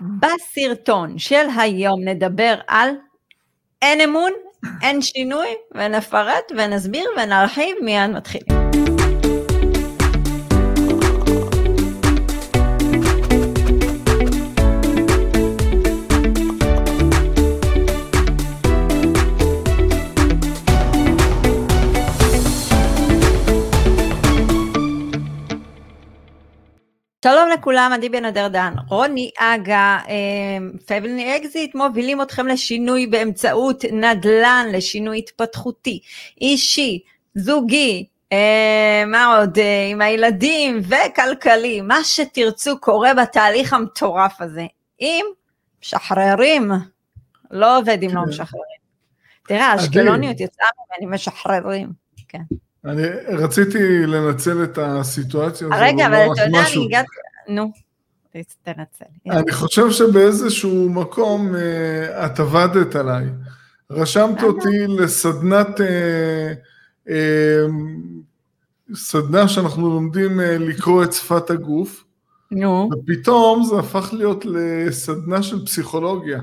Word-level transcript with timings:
בסרטון 0.00 1.18
של 1.18 1.46
היום 1.56 2.00
נדבר 2.04 2.54
על 2.66 2.90
אין 3.82 4.00
אמון, 4.00 4.32
אין 4.82 5.02
שינוי, 5.02 5.48
ונפרט 5.74 6.52
ונסביר 6.56 7.10
ונרחיב 7.16 7.76
מיד 7.82 8.10
מתחילים. 8.10 8.57
שלום 27.24 27.48
לכולם, 27.48 27.90
עדי 27.94 28.08
בן 28.08 28.24
אדר 28.24 28.48
דן, 28.48 28.74
רוני 28.88 29.30
אגה, 29.38 29.98
פבלני 30.86 31.36
אקזיט 31.36 31.74
מובילים 31.74 32.22
אתכם 32.22 32.46
לשינוי 32.46 33.06
באמצעות 33.06 33.84
נדל"ן, 33.92 34.66
לשינוי 34.72 35.18
התפתחותי, 35.18 36.00
אישי, 36.40 37.02
זוגי, 37.34 38.06
אה, 38.32 39.04
מה 39.06 39.36
עוד, 39.36 39.58
אה, 39.58 39.88
עם 39.90 40.00
הילדים 40.00 40.80
וכלכלי, 40.82 41.80
מה 41.80 42.04
שתרצו 42.04 42.80
קורה 42.80 43.14
בתהליך 43.14 43.72
המטורף 43.72 44.40
הזה. 44.40 44.66
אם 45.00 45.24
משחררים, 45.82 46.70
לא 47.50 47.78
עובד 47.78 47.98
אם 48.02 48.14
לא 48.14 48.20
כן. 48.20 48.28
משחררים. 48.28 48.78
תראה, 49.48 49.66
האשקלוניות 49.66 50.40
יצאה 50.40 50.68
ממני 51.00 51.14
משחררים, 51.14 51.88
כן. 52.28 52.42
אני 52.88 53.02
רציתי 53.28 54.06
לנצל 54.06 54.64
את 54.64 54.78
הסיטואציה 54.82 55.66
הזאת. 55.66 55.78
רגע, 55.80 56.06
אבל 56.06 56.32
אתה 56.32 56.42
יודע, 56.42 56.60
אני 56.74 56.84
הגעתי, 56.84 57.08
נו, 57.48 57.72
תנצל. 58.62 59.04
אני 59.30 59.52
חושב 59.52 59.90
שבאיזשהו 59.90 60.88
מקום 60.88 61.54
אה, 61.56 62.26
את 62.26 62.40
עבדת 62.40 62.96
עליי. 62.96 63.24
רשמת 63.90 64.42
אותי 64.42 64.86
לסדנת, 64.88 65.80
אה, 65.80 66.52
אה, 67.08 67.66
סדנה 68.94 69.48
שאנחנו 69.48 69.88
לומדים 69.88 70.40
לקרוא 70.40 71.04
את 71.04 71.12
שפת 71.12 71.50
הגוף. 71.50 72.04
נו. 72.50 72.90
ופתאום 72.92 73.62
זה 73.64 73.78
הפך 73.78 74.08
להיות 74.12 74.44
לסדנה 74.44 75.42
של 75.42 75.64
פסיכולוגיה. 75.66 76.40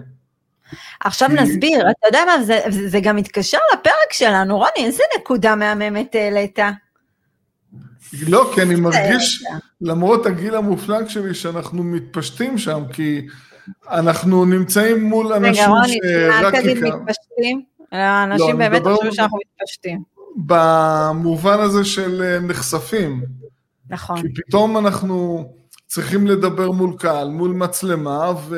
עכשיו 1.00 1.30
נסביר, 1.30 1.92
אתה 1.92 2.08
יודע 2.08 2.20
מה, 2.26 2.44
זה, 2.44 2.60
זה 2.88 3.00
גם 3.00 3.16
מתקשר 3.16 3.58
לפרק 3.74 4.14
שלנו, 4.14 4.58
רוני, 4.58 4.86
איזה 4.86 5.04
נקודה 5.20 5.56
מהממת 5.56 6.16
העלית? 6.16 6.60
לא, 8.28 8.52
כי 8.56 8.62
אני 8.62 8.76
מרגיש, 8.76 9.44
למרות 9.82 10.26
הגיל 10.26 10.56
המופלג 10.56 11.08
שלי, 11.08 11.34
שאנחנו 11.34 11.84
מתפשטים 11.84 12.58
שם, 12.58 12.84
כי 12.94 13.28
אנחנו 13.90 14.46
נמצאים 14.46 15.04
מול 15.04 15.34
אנשים 15.34 15.54
שרק... 15.54 15.68
רגע, 15.68 15.68
רוני, 15.68 16.00
אל 16.30 16.52
תגיד 16.52 16.78
מתפשטים, 16.78 17.62
אנשים 17.94 18.50
לא, 18.50 18.56
באמת 18.56 18.84
חושבים 18.84 19.12
שאנחנו 19.12 19.38
מתפשטים. 19.38 20.04
במובן 20.36 21.60
הזה 21.60 21.86
של 21.86 22.22
אה, 22.24 22.40
נחשפים. 22.40 23.24
נכון. 23.90 24.22
כי 24.22 24.28
פתאום 24.34 24.78
אנחנו 24.78 25.46
צריכים 25.88 26.28
לדבר 26.28 26.72
מול 26.72 26.96
קהל, 27.00 27.30
מול 27.30 27.52
מצלמה, 27.52 28.32
ו... 28.48 28.56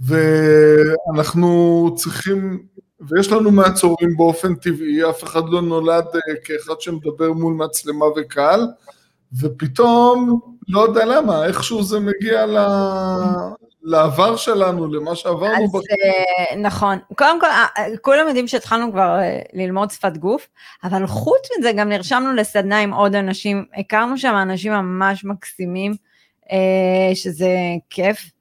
ואנחנו 0.00 1.90
צריכים, 1.96 2.62
ויש 3.00 3.32
לנו 3.32 3.50
מעצורים 3.50 4.16
באופן 4.16 4.54
טבעי, 4.54 5.10
אף 5.10 5.24
אחד 5.24 5.42
לא 5.48 5.62
נולד 5.62 6.04
אה, 6.14 6.34
כאחד 6.44 6.80
שמדבר 6.80 7.32
מול 7.32 7.54
מצלמה 7.54 8.04
וקהל, 8.16 8.66
ופתאום, 9.40 10.40
לא 10.68 10.80
יודע 10.80 11.04
למה, 11.04 11.46
איכשהו 11.46 11.82
זה 11.82 12.00
מגיע 12.00 12.46
ל... 12.46 12.58
לעבר 13.86 14.36
שלנו, 14.36 14.94
למה 14.94 15.16
שעברנו. 15.16 15.64
אז 15.64 15.72
בק... 15.72 15.90
אה, 15.90 16.56
נכון. 16.56 16.98
קודם 17.16 17.40
כל, 17.40 17.46
אה, 17.46 17.84
כולם 18.02 18.26
יודעים 18.28 18.48
שהתחלנו 18.48 18.92
כבר 18.92 19.18
ללמוד 19.52 19.90
שפת 19.90 20.16
גוף, 20.16 20.48
אבל 20.84 21.06
חוץ 21.06 21.48
מזה 21.58 21.72
גם 21.72 21.88
נרשמנו 21.88 22.32
לסדנה 22.32 22.80
עם 22.80 22.92
עוד 22.92 23.14
אנשים, 23.14 23.64
הכרנו 23.76 24.18
שם 24.18 24.34
אנשים 24.42 24.72
ממש 24.72 25.24
מקסימים, 25.24 25.92
שזה 27.14 27.48
כיף. 27.90 28.33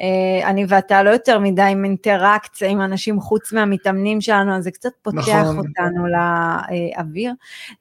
אה, 0.00 0.48
אני 0.48 0.64
ואתה 0.68 1.02
לא 1.02 1.10
יותר 1.10 1.38
מדי 1.38 1.62
עם 1.62 1.84
אינטראקציה 1.84 2.68
עם 2.68 2.80
אנשים 2.80 3.20
חוץ 3.20 3.52
מהמתאמנים 3.52 4.20
שלנו, 4.20 4.56
אז 4.56 4.64
זה 4.64 4.70
קצת 4.70 4.90
פותח 5.02 5.28
נכון. 5.28 5.58
אותנו 5.58 6.06
לאוויר, 6.06 7.32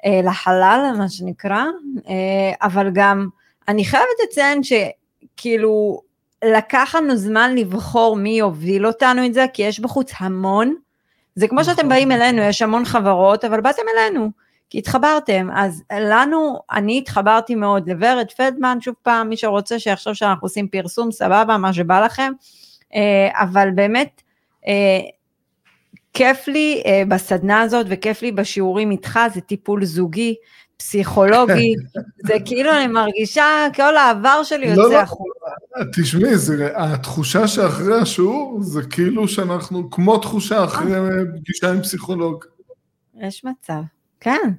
אה, 0.05 0.21
לחלל, 0.23 0.93
מה 0.97 1.09
שנקרא, 1.09 1.63
אה, 2.09 2.51
אבל 2.61 2.89
גם, 2.93 3.27
אני 3.67 3.85
חייבת 3.85 4.07
לציין 4.23 4.61
שכאילו, 4.63 6.01
לקח 6.45 6.95
לנו 6.97 7.15
זמן 7.15 7.55
לבחור 7.55 8.15
מי 8.15 8.29
יוביל 8.29 8.87
אותנו 8.87 9.25
את 9.25 9.33
זה, 9.33 9.45
כי 9.53 9.61
יש 9.63 9.79
בחוץ 9.79 10.11
המון, 10.17 10.75
זה 11.35 11.47
כמו 11.47 11.61
נכון. 11.61 11.75
שאתם 11.75 11.89
באים 11.89 12.11
אלינו, 12.11 12.41
יש 12.41 12.61
המון 12.61 12.85
חברות, 12.85 13.45
אבל 13.45 13.61
באתם 13.61 13.81
אלינו. 13.97 14.29
כי 14.69 14.77
התחברתם, 14.77 15.47
אז 15.53 15.83
לנו, 15.93 16.59
אני 16.71 16.97
התחברתי 16.97 17.55
מאוד 17.55 17.89
לוורד 17.89 18.31
פדמן, 18.37 18.77
שוב 18.81 18.95
פעם, 19.03 19.29
מי 19.29 19.37
שרוצה 19.37 19.79
שיחשוב 19.79 20.13
שאנחנו 20.13 20.45
עושים 20.45 20.67
פרסום, 20.67 21.11
סבבה, 21.11 21.57
מה 21.57 21.73
שבא 21.73 22.05
לכם, 22.05 22.33
אה, 22.95 23.29
אבל 23.33 23.69
באמת, 23.75 24.21
אה, 24.67 24.99
כיף 26.13 26.47
לי 26.47 26.81
אה, 26.85 27.03
בסדנה 27.07 27.61
הזאת 27.61 27.85
וכיף 27.89 28.21
לי 28.21 28.31
בשיעורים 28.31 28.91
איתך, 28.91 29.19
זה 29.33 29.41
טיפול 29.41 29.85
זוגי, 29.85 30.35
פסיכולוגי, 30.77 31.73
זה 32.27 32.33
כאילו 32.45 32.71
אני 32.71 32.87
מרגישה, 32.87 33.45
כל 33.75 33.97
העבר 33.97 34.43
שלי 34.43 34.75
לא, 34.75 34.81
יוצא 34.81 34.93
לא, 34.93 34.99
החוצה. 34.99 35.49
תשמעי, 36.01 36.33
התחושה 36.75 37.47
שאחרי 37.47 37.99
השיעור 38.01 38.57
זה 38.61 38.81
כאילו 38.83 39.27
שאנחנו 39.27 39.89
כמו 39.89 40.17
תחושה 40.17 40.63
אחרי 40.63 40.99
פגישה 41.37 41.71
עם 41.71 41.81
פסיכולוג. 41.81 42.45
יש 43.21 43.45
מצב. 43.45 43.81
כן, 44.19 44.49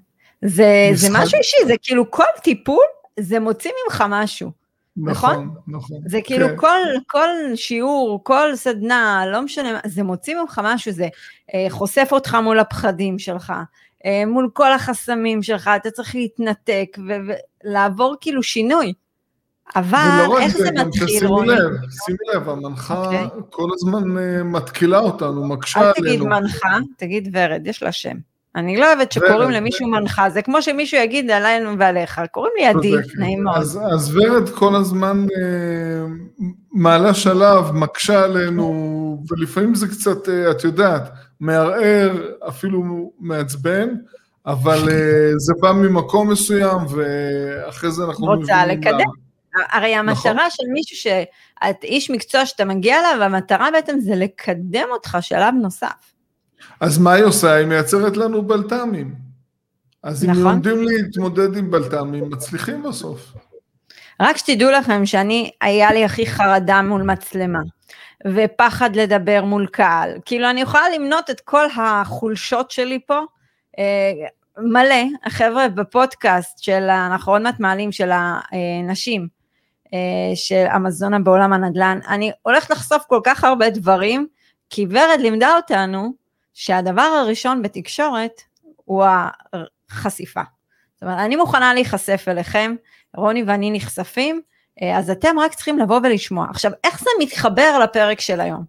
זה, 0.43 0.91
זה 0.95 1.09
משהו 1.11 1.39
אישי, 1.39 1.57
זה 1.67 1.75
כאילו 1.83 2.11
כל 2.11 2.25
טיפול, 2.43 2.85
זה 3.21 3.41
מוציא 3.41 3.71
ממך 3.85 4.05
משהו. 4.09 4.51
נכון? 4.97 5.33
נכון, 5.33 5.51
נכון. 5.69 5.99
זה 6.07 6.19
כאילו 6.25 6.49
כן. 6.49 6.57
כל, 6.57 6.79
כל 7.07 7.29
שיעור, 7.55 8.25
כל 8.25 8.57
סדנה, 8.57 9.25
לא 9.33 9.43
משנה, 9.43 9.81
זה 9.85 10.03
מוציא 10.03 10.37
ממך 10.37 10.61
משהו, 10.65 10.93
זה 10.93 11.09
אה, 11.55 11.67
חושף 11.69 12.09
אותך 12.13 12.35
מול 12.35 12.59
הפחדים 12.59 13.19
שלך, 13.19 13.53
אה, 14.05 14.27
מול 14.27 14.51
כל 14.53 14.73
החסמים 14.73 15.43
שלך, 15.43 15.71
אתה 15.77 15.91
צריך 15.91 16.15
להתנתק 16.15 16.99
ולעבור 17.65 18.17
כאילו 18.21 18.43
שינוי. 18.43 18.93
אבל 19.77 20.27
איך 20.41 20.57
זה, 20.57 20.65
זה 20.65 20.71
מתחיל, 20.73 21.27
רוני? 21.27 21.47
שימי 21.49 21.61
לב, 21.61 21.91
שימי 22.07 22.19
לב, 22.35 22.49
המנחה 22.49 22.95
okay. 22.95 23.07
אוקיי. 23.07 23.27
כל 23.51 23.69
הזמן 23.75 24.17
uh, 24.17 24.43
מתקילה 24.45 24.99
אותנו, 24.99 25.49
מקשה 25.49 25.81
עלינו. 25.81 25.93
אל 25.97 26.03
תגיד 26.03 26.23
מנחה, 26.23 26.79
תגיד 26.97 27.29
ורד, 27.33 27.67
יש 27.67 27.83
לה 27.83 27.93
שם. 27.93 28.17
אני 28.57 28.77
לא 28.77 28.87
אוהבת 28.87 29.13
שקוראים 29.13 29.51
למישהו 29.51 29.89
מנחה, 29.89 30.31
זה 30.31 30.43
כמו 30.43 30.63
שמישהו 30.63 30.99
יגיד 30.99 31.31
עלינו 31.31 31.79
ועליך, 31.79 32.21
קוראים 32.31 32.53
לי 32.59 32.67
עדי, 32.67 32.95
נעים 33.19 33.45
מאוד. 33.45 33.57
אז, 33.57 33.81
אז 33.93 34.17
ורד 34.17 34.49
כל 34.49 34.77
הזמן 34.77 35.27
אה, 35.37 36.07
מעלה 36.73 37.15
שלב, 37.15 37.73
מקשה 37.73 38.25
עלינו, 38.25 39.25
ולפעמים 39.31 39.75
זה 39.75 39.89
קצת, 39.89 40.29
אה, 40.29 40.51
את 40.51 40.65
יודעת, 40.65 41.13
מערער, 41.41 42.23
אפילו 42.49 43.11
מעצבן, 43.21 43.89
אבל 44.47 44.89
אה, 44.89 45.31
זה 45.47 45.53
בא 45.61 45.73
ממקום 45.73 46.31
מסוים, 46.31 46.79
ואחרי 46.89 47.91
זה 47.91 48.05
אנחנו 48.05 48.27
רוצה 48.27 48.67
לקדם. 48.67 48.99
לה... 48.99 49.65
הרי 49.71 49.95
המטרה 49.95 50.33
נכון. 50.33 50.51
של 50.51 50.65
מישהו 50.73 50.97
שאת 50.97 51.85
איש 51.85 52.11
מקצוע 52.11 52.47
שאתה 52.47 52.65
מגיע 52.65 52.97
אליו, 53.01 53.23
המטרה 53.23 53.69
בעצם 53.73 54.01
זה 54.01 54.15
לקדם 54.15 54.87
אותך 54.91 55.19
שלב 55.21 55.55
נוסף. 55.63 56.10
אז 56.81 56.99
מה 56.99 57.13
היא 57.13 57.25
עושה? 57.25 57.55
היא 57.55 57.67
מייצרת 57.67 58.17
לנו 58.17 58.43
בלת"מים. 58.43 59.15
אז 60.03 60.25
נכון. 60.25 60.37
אם 60.37 60.45
לומדים 60.45 60.85
להתמודד 60.85 61.57
עם 61.57 61.71
בלת"מים, 61.71 62.31
מצליחים 62.31 62.83
בסוף. 62.83 63.33
רק 64.21 64.37
שתדעו 64.37 64.71
לכם 64.71 65.07
שאני, 65.07 65.51
היה 65.61 65.93
לי 65.93 66.05
הכי 66.05 66.27
חרדה 66.27 66.83
מול 66.83 67.03
מצלמה, 67.03 67.59
ופחד 68.27 68.97
לדבר 68.97 69.45
מול 69.45 69.67
קהל. 69.67 70.19
כאילו, 70.25 70.51
אני 70.51 70.61
יכולה 70.61 70.85
למנות 70.95 71.31
את 71.31 71.41
כל 71.41 71.67
החולשות 71.77 72.71
שלי 72.71 72.99
פה, 73.07 73.21
אה, 73.79 74.13
מלא, 74.59 75.05
החבר'ה 75.25 75.69
בפודקאסט 75.69 76.63
של, 76.63 76.83
אנחנו 76.83 77.33
עוד 77.33 77.43
מעט 77.43 77.61
מעלים, 77.61 77.93
של 77.93 78.11
הנשים, 78.13 79.29
אה, 79.95 80.33
של 80.35 80.67
אמזונה 80.77 81.19
בעולם 81.19 81.53
הנדל"ן, 81.53 81.99
אני 82.09 82.33
הולכת 82.43 82.71
לחשוף 82.71 83.03
כל 83.09 83.21
כך 83.25 83.45
הרבה 83.45 83.71
דברים, 83.71 84.27
כי 84.71 84.87
ורד 84.91 85.21
לימדה 85.21 85.57
אותנו 85.57 86.13
שהדבר 86.55 87.03
הראשון 87.03 87.63
בתקשורת 87.63 88.41
הוא 88.85 89.05
החשיפה. 89.91 90.43
זאת 90.95 91.03
אומרת, 91.03 91.19
אני 91.19 91.37
מוכנה 91.37 91.75
להיחשף 91.75 92.25
אליכם, 92.29 92.75
רוני 93.17 93.43
ואני 93.47 93.71
נחשפים, 93.71 94.41
אה, 94.83 94.99
אז 94.99 95.11
אתם 95.11 95.39
רק 95.39 95.55
צריכים 95.55 95.79
לבוא 95.79 96.01
ולשמוע. 96.03 96.47
עכשיו, 96.51 96.73
איך 96.85 97.01
זה 97.01 97.11
מתחבר 97.21 97.79
לפרק 97.79 98.21
של 98.21 98.41
היום? 98.41 98.65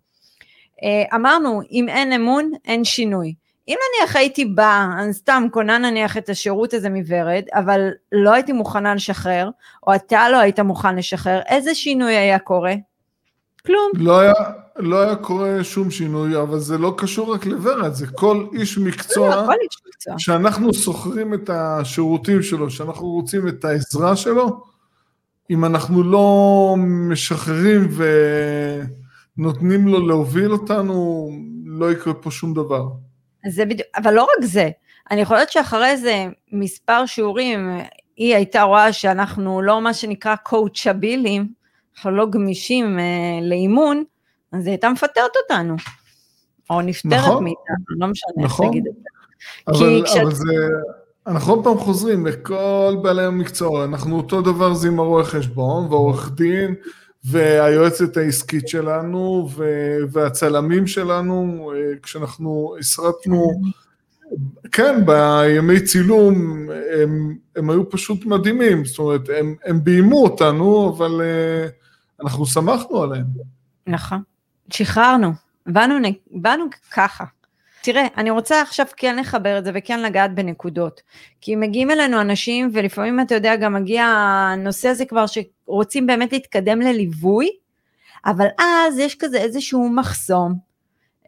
אה, 0.83 1.15
אמרנו, 1.15 1.61
אם 1.71 1.89
אין 1.89 2.13
אמון, 2.13 2.51
אין 2.65 2.83
שינוי. 2.83 3.33
אם 3.67 3.75
נניח 3.99 4.15
הייתי 4.15 4.45
באה, 4.45 4.87
אני 4.99 5.13
סתם 5.13 5.43
קונה 5.51 5.77
נניח 5.77 6.17
את 6.17 6.29
השירות 6.29 6.73
הזה 6.73 6.89
מוורד, 6.89 7.43
אבל 7.53 7.89
לא 8.11 8.33
הייתי 8.33 8.51
מוכנה 8.51 8.95
לשחרר, 8.95 9.49
או 9.87 9.95
אתה 9.95 10.29
לא 10.29 10.37
היית 10.37 10.59
מוכן 10.59 10.95
לשחרר, 10.95 11.41
איזה 11.47 11.75
שינוי 11.75 12.15
היה 12.15 12.39
קורה? 12.39 12.73
כלום. 13.65 13.91
לא 13.95 14.19
היה, 14.19 14.33
לא 14.77 15.01
היה 15.01 15.15
קורה 15.15 15.63
שום 15.63 15.91
שינוי, 15.91 16.41
אבל 16.41 16.59
זה 16.59 16.77
לא 16.77 16.93
קשור 16.97 17.33
רק 17.33 17.45
לוורד, 17.45 17.93
זה 17.93 18.07
כל 18.07 18.45
איש 18.53 18.77
מקצוע, 18.77 19.29
לא, 19.29 19.45
כל 19.45 19.55
איש 19.61 19.77
מקצוע. 19.87 20.13
שאנחנו 20.17 20.73
שוכרים 20.73 21.33
את 21.33 21.49
השירותים 21.53 22.41
שלו, 22.41 22.69
שאנחנו 22.69 23.07
רוצים 23.07 23.47
את 23.47 23.65
העזרה 23.65 24.15
שלו, 24.15 24.63
אם 25.49 25.65
אנחנו 25.65 26.03
לא 26.03 26.75
משחררים 26.77 27.89
ונותנים 29.37 29.87
לו 29.87 30.07
להוביל 30.07 30.51
אותנו, 30.51 31.29
לא 31.65 31.91
יקרה 31.91 32.13
פה 32.13 32.31
שום 32.31 32.53
דבר. 32.53 32.87
זה 33.47 33.65
בדיוק, 33.65 33.87
אבל 33.97 34.13
לא 34.13 34.23
רק 34.23 34.45
זה, 34.45 34.69
אני 35.11 35.25
חושבת 35.25 35.51
שאחרי 35.51 35.87
איזה 35.87 36.25
מספר 36.51 37.05
שיעורים, 37.05 37.79
היא 38.17 38.35
הייתה 38.35 38.61
רואה 38.61 38.93
שאנחנו 38.93 39.61
לא 39.61 39.81
מה 39.81 39.93
שנקרא 39.93 40.35
קואוצ'בילים, 40.35 41.60
אנחנו 41.95 42.11
לא 42.11 42.29
גמישים 42.29 42.99
אה, 42.99 43.03
לאימון, 43.41 44.03
אז 44.51 44.65
היא 44.65 44.71
הייתה 44.71 44.89
מפטרת 44.89 45.31
אותנו, 45.43 45.75
או 46.69 46.81
נפטרת 46.81 47.13
נכון, 47.13 47.43
מאיתנו, 47.43 47.75
לא 47.89 48.07
משנה 48.07 48.43
נכון. 48.45 48.65
איך 48.65 48.71
תגיד 48.71 48.87
את 48.87 48.93
זה. 48.93 49.01
אבל, 49.67 50.03
כשאת- 50.05 50.21
אבל 50.21 50.33
זה, 50.33 50.45
אנחנו 51.27 51.53
עוד 51.53 51.63
פעם 51.63 51.77
חוזרים 51.77 52.25
לכל 52.25 52.95
בעלי 53.03 53.23
המקצוע, 53.23 53.83
אנחנו 53.83 54.17
אותו 54.17 54.41
דבר 54.41 54.73
זה 54.73 54.87
עם 54.87 54.99
הרואה 54.99 55.23
חשבון 55.23 55.85
והעורך 55.85 56.31
דין 56.35 56.75
והיועצת 57.23 58.17
העסקית 58.17 58.67
שלנו 58.67 59.49
והצלמים 60.11 60.87
שלנו, 60.87 61.71
אה, 61.75 61.97
כשאנחנו 62.03 62.75
הסרטנו, 62.79 63.61
כן, 64.71 65.05
בימי 65.05 65.79
צילום 65.81 66.67
הם, 67.01 67.35
הם 67.55 67.69
היו 67.69 67.89
פשוט 67.89 68.25
מדהימים, 68.25 68.85
זאת 68.85 68.99
אומרת, 68.99 69.29
הם, 69.39 69.55
הם 69.65 69.83
ביימו 69.83 70.23
אותנו, 70.23 70.93
אבל 70.97 71.21
אה, 71.21 71.67
אנחנו 72.23 72.45
שמחנו 72.45 73.03
עליהם. 73.03 73.25
נכון, 73.87 74.21
שחררנו, 74.73 75.31
באנו, 75.65 75.95
באנו 76.31 76.65
ככה. 76.91 77.23
תראה, 77.83 78.07
אני 78.17 78.29
רוצה 78.29 78.61
עכשיו 78.61 78.85
כן 78.97 79.19
לחבר 79.19 79.57
את 79.57 79.65
זה 79.65 79.71
וכן 79.75 80.01
לגעת 80.01 80.35
בנקודות. 80.35 81.01
כי 81.41 81.55
מגיעים 81.55 81.91
אלינו 81.91 82.21
אנשים, 82.21 82.69
ולפעמים 82.73 83.19
אתה 83.19 83.35
יודע, 83.35 83.55
גם 83.55 83.73
מגיע 83.73 84.03
הנושא 84.05 84.87
הזה 84.89 85.05
כבר 85.05 85.25
שרוצים 85.27 86.07
באמת 86.07 86.33
להתקדם 86.33 86.81
לליווי, 86.81 87.49
אבל 88.25 88.47
אז 88.59 88.99
יש 88.99 89.15
כזה 89.15 89.37
איזשהו 89.37 89.89
מחסום. 89.89 90.53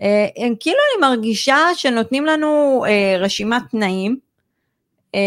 אה, 0.01 0.27
הם- 0.37 0.53
כאילו 0.59 0.77
אני 0.95 1.09
מרגישה 1.09 1.57
שנותנים 1.75 2.25
לנו 2.25 2.83
אה, 2.87 3.15
רשימת 3.19 3.61
תנאים, 3.71 4.17
אה, 5.15 5.19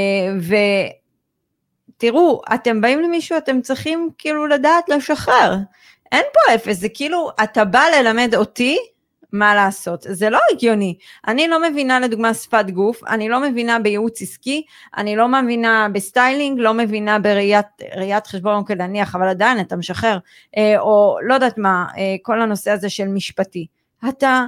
ותראו, 1.96 2.43
אתם 2.54 2.81
באים 2.81 3.00
למישהו, 3.00 3.38
אתם 3.38 3.60
צריכים 3.60 4.08
כאילו 4.19 4.46
לדעת 4.46 4.88
לשחרר. 4.88 5.56
אין 6.12 6.25
פה 6.32 6.54
אפס, 6.54 6.76
זה 6.76 6.88
כאילו, 6.94 7.31
אתה 7.43 7.64
בא 7.64 7.82
ללמד 7.96 8.34
אותי 8.34 8.78
מה 9.32 9.54
לעשות, 9.54 10.06
זה 10.08 10.31
לא 10.31 10.38
הגיוני. 10.52 10.96
אני 11.28 11.48
לא 11.48 11.70
מבינה 11.70 12.00
לדוגמה 12.00 12.34
שפת 12.34 12.70
גוף, 12.70 13.04
אני 13.04 13.28
לא 13.28 13.40
מבינה 13.40 13.78
בייעוץ 13.78 14.22
עסקי, 14.22 14.62
אני 14.96 15.16
לא 15.16 15.28
מבינה 15.28 15.88
בסטיילינג, 15.93 16.60
לא 16.60 16.75
מבינה 16.75 17.19
בראיית 17.19 17.66
ראיית 17.96 18.26
חשבון 18.26 18.64
כנניח, 18.64 19.14
אבל 19.14 19.28
עדיין 19.28 19.60
אתה 19.60 19.76
משחרר, 19.76 20.19
אה, 20.56 20.81
או 20.81 21.19
לא 21.22 21.34
יודעת 21.34 21.58
מה, 21.58 21.87
אה, 21.98 22.16
כל 22.22 22.43
הנושא 22.43 22.70
הזה 22.70 22.90
של 22.90 23.08
משפטי. 23.08 23.66
אתה, 24.08 24.44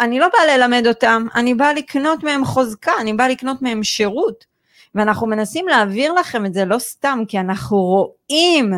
אני 0.00 0.18
לא 0.18 0.26
באה 0.28 0.56
ללמד 0.56 0.86
אותם, 0.86 1.26
אני 1.34 1.54
באה 1.54 1.72
לקנות 1.72 2.24
מהם 2.24 2.44
חוזקה, 2.44 2.92
אני 3.00 3.12
באה 3.12 3.28
לקנות 3.28 3.62
מהם 3.62 3.82
שירות. 3.82 4.51
ואנחנו 4.94 5.26
מנסים 5.26 5.68
להעביר 5.68 6.12
לכם 6.12 6.46
את 6.46 6.54
זה 6.54 6.64
לא 6.64 6.78
סתם, 6.78 7.18
כי 7.28 7.40
אנחנו 7.40 7.76
רואים 7.76 8.72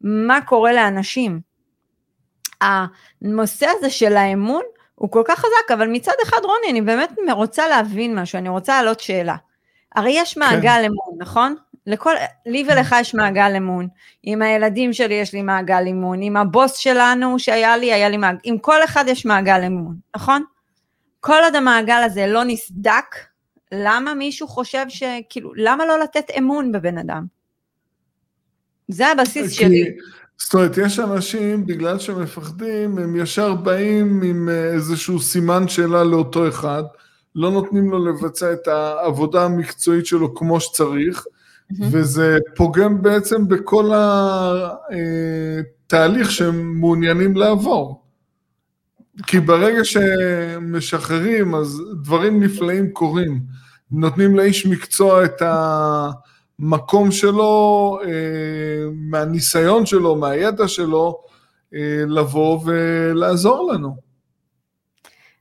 מה 0.00 0.40
קורה 0.40 0.72
לאנשים. 0.72 1.40
הנושא 2.60 3.66
הזה 3.78 3.90
של 3.90 4.16
האמון 4.16 4.62
הוא 4.94 5.10
כל 5.10 5.22
כך 5.26 5.38
חזק, 5.38 5.70
אבל 5.74 5.88
מצד 5.88 6.12
אחד 6.22 6.38
רוני, 6.44 6.70
אני 6.70 6.80
באמת 6.80 7.10
רוצה 7.32 7.68
להבין 7.68 8.18
משהו, 8.18 8.38
אני 8.38 8.48
רוצה 8.48 8.72
להעלות 8.72 9.00
שאלה. 9.00 9.36
הרי 9.94 10.10
יש 10.14 10.36
מעגל 10.36 10.62
כן. 10.62 10.84
אמון, 10.84 11.18
נכון? 11.18 11.54
לכל, 11.86 12.14
לי 12.46 12.64
ולך 12.68 12.96
יש 13.00 13.14
מעגל 13.14 13.56
אמון, 13.56 13.88
עם 14.22 14.42
הילדים 14.42 14.92
שלי 14.92 15.14
יש 15.14 15.32
לי 15.32 15.42
מעגל 15.42 15.84
אמון, 15.90 16.22
עם 16.22 16.36
הבוס 16.36 16.76
שלנו 16.76 17.38
שהיה 17.38 17.76
לי, 17.76 17.92
היה 17.92 18.08
לי 18.08 18.16
מעגל, 18.16 18.38
עם 18.44 18.58
כל 18.58 18.84
אחד 18.84 19.04
יש 19.08 19.26
מעגל 19.26 19.64
אמון, 19.64 19.96
נכון? 20.16 20.44
כל 21.20 21.42
עוד 21.44 21.54
המעגל 21.54 22.02
הזה 22.04 22.26
לא 22.26 22.44
נסדק, 22.44 23.16
למה 23.72 24.14
מישהו 24.14 24.48
חושב 24.48 24.86
שכאילו, 24.88 25.52
למה 25.56 25.86
לא 25.86 25.98
לתת 25.98 26.24
אמון 26.38 26.72
בבן 26.72 26.98
אדם? 26.98 27.26
זה 28.88 29.06
הבסיס 29.06 29.58
כי, 29.58 29.64
שלי. 29.64 29.84
זאת 30.38 30.54
אומרת, 30.54 30.78
יש 30.78 30.98
אנשים, 30.98 31.66
בגלל 31.66 31.98
שהם 31.98 32.22
מפחדים, 32.22 32.98
הם 32.98 33.16
ישר 33.16 33.54
באים 33.54 34.22
עם 34.22 34.48
איזשהו 34.48 35.20
סימן 35.20 35.68
שאלה 35.68 36.04
לאותו 36.04 36.48
אחד, 36.48 36.82
לא 37.34 37.50
נותנים 37.50 37.90
לו 37.90 38.06
לבצע 38.06 38.52
את 38.52 38.68
העבודה 38.68 39.44
המקצועית 39.44 40.06
שלו 40.06 40.34
כמו 40.34 40.60
שצריך, 40.60 41.24
mm-hmm. 41.24 41.84
וזה 41.90 42.38
פוגם 42.56 43.02
בעצם 43.02 43.48
בכל 43.48 43.90
התהליך 45.86 46.30
שהם 46.30 46.80
מעוניינים 46.80 47.36
לעבור. 47.36 48.02
כי 49.26 49.40
ברגע 49.40 49.84
שמשחררים, 49.84 51.54
אז 51.54 51.82
דברים 52.02 52.42
נפלאים 52.42 52.90
קורים. 52.90 53.40
נותנים 53.92 54.36
לאיש 54.36 54.66
מקצוע 54.66 55.24
את 55.24 55.42
המקום 55.42 57.10
שלו, 57.10 57.98
מהניסיון 58.94 59.86
שלו, 59.86 60.16
מהידע 60.16 60.68
שלו, 60.68 61.22
לבוא 62.08 62.60
ולעזור 62.64 63.72
לנו. 63.72 63.96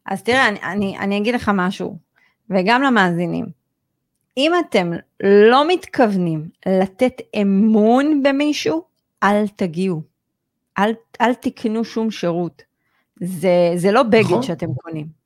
אז 0.05 0.23
תראה, 0.23 0.47
אני, 0.47 0.59
אני, 0.63 0.97
אני 0.99 1.17
אגיד 1.17 1.35
לך 1.35 1.51
משהו, 1.53 1.97
וגם 2.49 2.81
למאזינים. 2.81 3.45
אם 4.37 4.51
אתם 4.59 4.91
לא 5.23 5.67
מתכוונים 5.67 6.49
לתת 6.65 7.21
אמון 7.41 8.23
במישהו, 8.23 8.83
אל 9.23 9.47
תגיעו. 9.47 10.01
אל, 10.79 10.91
אל 11.21 11.33
תקנו 11.33 11.83
שום 11.83 12.11
שירות. 12.11 12.61
זה, 13.21 13.71
זה 13.75 13.91
לא 13.91 14.03
בגד 14.03 14.23
נכון. 14.23 14.43
שאתם 14.43 14.67
קונים. 14.73 15.18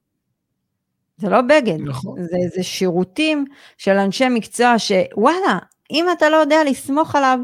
זה 1.23 1.29
לא 1.29 1.41
בגד, 1.41 1.77
נכון. 1.79 2.23
זה, 2.23 2.37
זה 2.55 2.63
שירותים 2.63 3.45
של 3.77 3.91
אנשי 3.91 4.29
מקצוע 4.29 4.75
שוואלה, 4.77 5.59
אם 5.91 6.05
אתה 6.17 6.29
לא 6.29 6.35
יודע 6.35 6.63
לסמוך 6.63 7.15
עליו, 7.15 7.39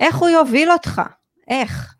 איך 0.00 0.16
הוא 0.16 0.28
יוביל 0.28 0.72
אותך? 0.72 1.02
איך? 1.48 1.94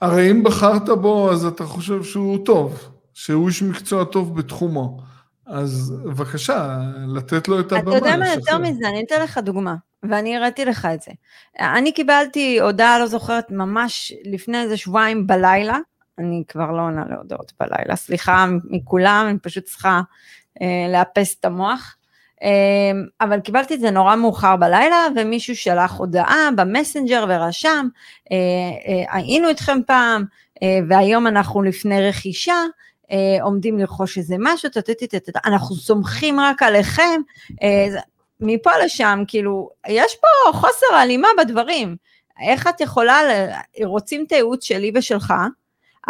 הרי 0.00 0.30
אם 0.30 0.42
בחרת 0.44 0.88
בו, 0.88 1.30
אז 1.32 1.44
אתה 1.44 1.64
חושב 1.64 2.02
שהוא 2.02 2.44
טוב, 2.44 2.88
שהוא 3.14 3.48
איש 3.48 3.62
מקצוע 3.62 4.04
טוב 4.04 4.36
בתחומו. 4.36 5.00
אז 5.46 5.94
בבקשה, 6.04 6.78
לתת 7.14 7.48
לו 7.48 7.60
את 7.60 7.72
הבמה. 7.72 7.96
אתה 7.96 8.06
יודע 8.06 8.16
מה 8.16 8.28
יותר 8.34 8.58
מזה, 8.58 8.88
אני 8.88 9.04
אתן 9.06 9.22
לך 9.22 9.38
דוגמה, 9.38 9.74
ואני 10.02 10.36
הראיתי 10.36 10.64
לך 10.64 10.88
את 10.94 11.02
זה. 11.02 11.12
אני 11.60 11.92
קיבלתי 11.92 12.60
הודעה, 12.60 12.98
לא 12.98 13.06
זוכרת, 13.06 13.50
ממש 13.50 14.12
לפני 14.24 14.62
איזה 14.62 14.76
שבועיים 14.76 15.26
בלילה, 15.26 15.78
אני 16.20 16.42
כבר 16.48 16.70
לא 16.70 16.82
עונה 16.82 17.04
להודעות 17.10 17.52
בלילה, 17.60 17.96
סליחה 17.96 18.46
מכולם, 18.64 19.26
אני 19.30 19.38
פשוט 19.38 19.64
צריכה 19.64 20.00
אה, 20.62 20.86
לאפס 20.92 21.36
את 21.40 21.44
המוח. 21.44 21.96
אה, 22.42 22.92
אבל 23.20 23.40
קיבלתי 23.40 23.74
את 23.74 23.80
זה 23.80 23.90
נורא 23.90 24.16
מאוחר 24.16 24.56
בלילה, 24.56 25.06
ומישהו 25.16 25.56
שלח 25.56 25.92
הודעה 25.92 26.48
במסנג'ר 26.56 27.24
ורשם, 27.28 27.88
אה, 28.32 28.36
אה, 28.36 29.16
היינו 29.16 29.48
איתכם 29.48 29.78
פעם, 29.86 30.24
אה, 30.62 30.78
והיום 30.88 31.26
אנחנו 31.26 31.62
לפני 31.62 32.08
רכישה, 32.08 32.62
אה, 33.10 33.42
עומדים 33.42 33.78
לרכוש 33.78 34.18
איזה 34.18 34.36
משהו, 34.38 34.70
תתתתת, 34.70 35.36
אנחנו 35.44 35.76
סומכים 35.76 36.40
רק 36.40 36.62
עליכם, 36.62 37.20
אה, 37.62 37.86
מפה 38.40 38.70
לשם, 38.84 39.22
כאילו, 39.28 39.70
יש 39.88 40.16
פה 40.20 40.58
חוסר 40.58 40.94
הלימה 40.94 41.28
בדברים. 41.38 41.96
איך 42.40 42.66
את 42.66 42.80
יכולה, 42.80 43.20
רוצים 43.84 44.24
את 44.26 44.32
הייעוץ 44.32 44.64
שלי 44.64 44.92
ושלך, 44.94 45.34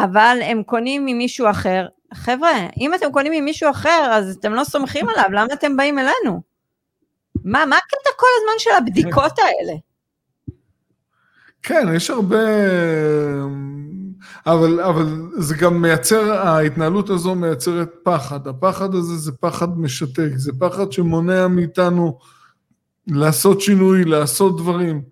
אבל 0.04 0.38
הם 0.42 0.62
קונים 0.62 1.06
ממישהו 1.06 1.50
אחר. 1.50 1.86
חבר'ה, 2.14 2.66
אם 2.80 2.94
אתם 2.94 3.12
קונים 3.12 3.32
ממישהו 3.32 3.70
אחר, 3.70 4.08
אז 4.12 4.36
אתם 4.36 4.52
לא 4.52 4.64
סומכים 4.64 5.08
עליו, 5.10 5.28
למה 5.32 5.54
אתם 5.54 5.76
באים 5.76 5.98
אלינו? 5.98 6.42
מה, 7.44 7.64
מה 7.66 7.76
הקטע 7.76 8.10
כל 8.16 8.26
הזמן 8.36 8.58
של 8.58 8.70
הבדיקות 8.78 9.38
האלה? 9.38 9.78
כן, 11.62 11.86
יש 11.94 12.10
הרבה... 12.10 12.38
אבל, 14.46 14.80
אבל 14.80 15.06
זה 15.38 15.54
גם 15.56 15.82
מייצר, 15.82 16.32
ההתנהלות 16.32 17.10
הזו 17.10 17.34
מייצרת 17.34 17.88
פחד. 18.02 18.48
הפחד 18.48 18.94
הזה 18.94 19.16
זה 19.16 19.32
פחד 19.32 19.78
משתק, 19.78 20.30
זה 20.36 20.52
פחד 20.58 20.92
שמונע 20.92 21.48
מאיתנו 21.48 22.18
לעשות 23.06 23.60
שינוי, 23.60 24.04
לעשות 24.04 24.56
דברים. 24.56 25.02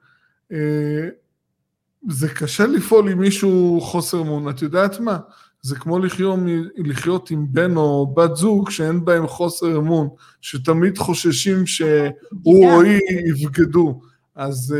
זה 2.09 2.29
קשה 2.29 2.67
לפעול 2.67 3.11
עם 3.11 3.19
מישהו 3.19 3.81
חוסר 3.81 4.21
אמון, 4.21 4.51
את 4.51 4.63
יודעת 4.63 5.01
מה? 5.01 5.19
זה 5.63 5.77
כמו 5.77 5.99
לחיות, 5.99 6.39
לחיות 6.77 7.31
עם 7.31 7.47
בן 7.51 7.77
או 7.77 8.07
בת 8.07 8.37
זוג 8.37 8.71
שאין 8.71 9.05
בהם 9.05 9.27
חוסר 9.27 9.77
אמון, 9.77 10.09
שתמיד 10.41 10.99
חוששים 10.99 11.67
שהוא 11.67 12.71
או 12.71 12.83
היא 12.83 13.01
יבגדו. 13.27 14.01
אז... 14.37 14.77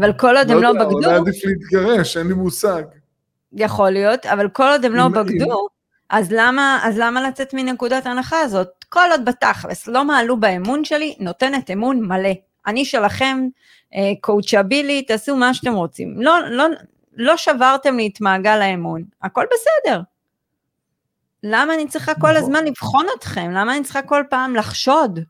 אבל 0.00 0.12
כל 0.12 0.36
עוד 0.36 0.50
הם 0.50 0.62
לא 0.62 0.72
בגדו... 0.72 0.90
אולי 0.90 1.14
עדיף 1.14 1.44
להתגרש, 1.44 2.16
אין 2.16 2.26
לי 2.28 2.34
מושג. 2.34 2.82
יכול 3.52 3.90
להיות, 3.90 4.26
אבל 4.26 4.48
כל 4.48 4.68
עוד 4.72 4.84
הם 4.84 4.94
לא 4.94 5.08
בגדו, 5.08 5.68
אז 6.10 6.28
למה, 6.30 6.80
אז 6.82 6.98
למה 6.98 7.28
לצאת 7.28 7.54
מנקודת 7.54 8.06
ההנחה 8.06 8.40
הזאת? 8.40 8.68
כל 8.88 9.08
עוד 9.10 9.24
בתכלס 9.24 9.86
לא 9.86 10.04
מעלו 10.04 10.40
באמון 10.40 10.84
שלי, 10.84 11.16
נותנת 11.20 11.70
אמון 11.70 12.00
מלא. 12.00 12.34
אני 12.66 12.84
שלכם, 12.84 13.48
קואוצ'בילי, 14.20 15.02
תעשו 15.02 15.36
מה 15.36 15.54
שאתם 15.54 15.72
רוצים. 15.72 16.22
לא, 16.22 16.38
לא, 16.50 16.64
לא 17.16 17.36
שברתם 17.36 17.96
לי 17.96 18.10
את 18.12 18.20
מעגל 18.20 18.62
האמון, 18.62 19.04
הכל 19.22 19.44
בסדר. 19.54 20.00
למה 21.42 21.74
אני 21.74 21.88
צריכה 21.88 22.14
כל 22.14 22.20
נכון. 22.20 22.36
הזמן 22.36 22.64
לבחון 22.64 23.06
אתכם? 23.18 23.50
למה 23.50 23.76
אני 23.76 23.84
צריכה 23.84 24.02
כל 24.02 24.22
פעם 24.30 24.56
לחשוד? 24.56 25.20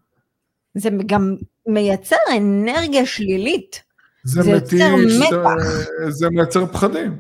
זה 0.74 0.90
גם 1.06 1.36
מייצר 1.66 2.16
אנרגיה 2.36 3.06
שלילית. 3.06 3.82
זה, 4.24 4.42
זה 4.42 4.56
מתיש, 4.56 4.80
יוצר 4.80 4.96
מתח. 4.96 5.64
זה 6.08 6.30
מייצר 6.30 6.66
פחדים. 6.66 7.16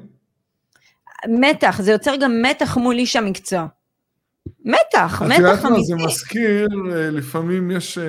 מתח, 1.28 1.80
זה 1.82 1.92
יוצר 1.92 2.16
גם 2.16 2.42
מתח 2.42 2.76
מול 2.76 2.98
איש 2.98 3.16
המקצוע. 3.16 3.66
מתח, 4.64 4.78
מתח 4.94 5.22
אמיתי. 5.22 5.34
את 5.34 5.38
יודעת 5.38 5.64
מה, 5.64 5.82
זה 5.82 5.94
מזכיר, 5.94 6.68
אה, 6.92 7.10
לפעמים 7.10 7.70
יש, 7.70 7.98
אה, 7.98 8.04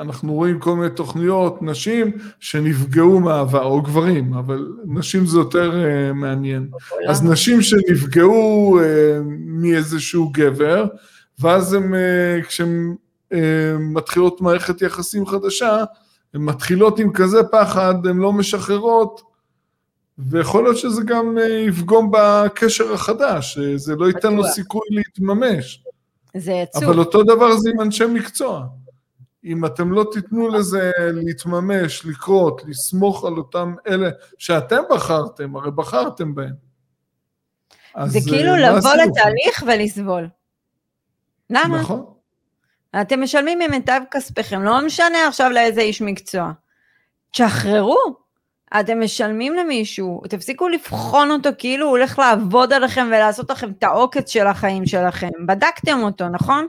אנחנו 0.00 0.34
רואים 0.34 0.58
כל 0.58 0.76
מיני 0.76 0.90
תוכניות, 0.90 1.62
נשים 1.62 2.12
שנפגעו 2.40 3.20
מאהבה, 3.20 3.62
או 3.62 3.82
גברים, 3.82 4.34
אבל 4.34 4.68
נשים 4.86 5.26
זה 5.26 5.38
יותר 5.38 5.84
אה, 5.84 6.12
מעניין. 6.12 6.68
אז 7.08 7.24
נשים 7.24 7.62
שנפגעו 7.62 8.80
מאיזשהו 9.46 10.30
גבר, 10.32 10.86
ואז 11.40 11.72
הן, 11.72 11.92
כשהן 12.48 12.94
מתחילות 13.78 14.40
מערכת 14.40 14.82
יחסים 14.82 15.26
חדשה, 15.26 15.84
הן 16.34 16.40
מתחילות 16.40 16.98
עם 16.98 17.12
כזה 17.12 17.42
פחד, 17.42 18.06
הן 18.06 18.16
לא 18.16 18.32
משחררות, 18.32 19.27
ויכול 20.18 20.64
להיות 20.64 20.76
שזה 20.76 21.02
גם 21.04 21.38
אה, 21.38 21.48
יפגום 21.48 22.10
בקשר 22.12 22.92
החדש, 22.92 23.58
אה, 23.58 23.76
זה 23.76 23.96
לא 23.96 24.06
ייתן 24.06 24.34
לו 24.34 24.44
סיכוי 24.44 24.86
להתממש. 24.90 25.84
זה 26.36 26.62
עצוב. 26.62 26.84
אבל 26.84 26.98
אותו 26.98 27.22
דבר 27.22 27.56
זה 27.56 27.70
עם 27.70 27.80
אנשי 27.80 28.06
מקצוע. 28.06 28.66
אם 29.44 29.64
אתם 29.64 29.92
לא 29.92 30.04
תיתנו 30.12 30.48
לזה 30.48 30.90
להתממש, 30.98 32.06
לקרות, 32.06 32.62
לסמוך 32.66 33.24
על 33.24 33.32
אותם 33.32 33.74
אלה 33.86 34.10
שאתם 34.38 34.82
בחרתם, 34.90 35.56
הרי 35.56 35.70
בחרתם 35.70 36.34
בהם. 36.34 36.54
זה 38.06 38.18
כאילו 38.26 38.50
אה, 38.50 38.70
לבוא 38.70 38.94
לתהליך 38.94 39.64
ולסבול. 39.66 40.28
למה? 41.50 41.80
נכון. 41.80 42.04
אתם 43.00 43.22
משלמים 43.22 43.58
ממיטב 43.58 44.00
כספיכם, 44.10 44.62
לא 44.62 44.86
משנה 44.86 45.28
עכשיו 45.28 45.50
לאיזה 45.50 45.80
איש 45.80 46.02
מקצוע. 46.02 46.52
תשחררו, 47.30 48.16
אתם 48.80 49.00
משלמים 49.00 49.54
למישהו, 49.54 50.22
תפסיקו 50.28 50.68
לבחון 50.68 51.30
אותו 51.30 51.50
כאילו 51.58 51.86
הוא 51.86 51.90
הולך 51.90 52.18
לעבוד 52.18 52.72
עליכם 52.72 53.06
ולעשות 53.08 53.50
לכם 53.50 53.70
את 53.70 53.84
העוקץ 53.84 54.30
של 54.30 54.46
החיים 54.46 54.86
שלכם. 54.86 55.28
בדקתם 55.46 55.98
אותו, 56.02 56.28
נכון? 56.28 56.66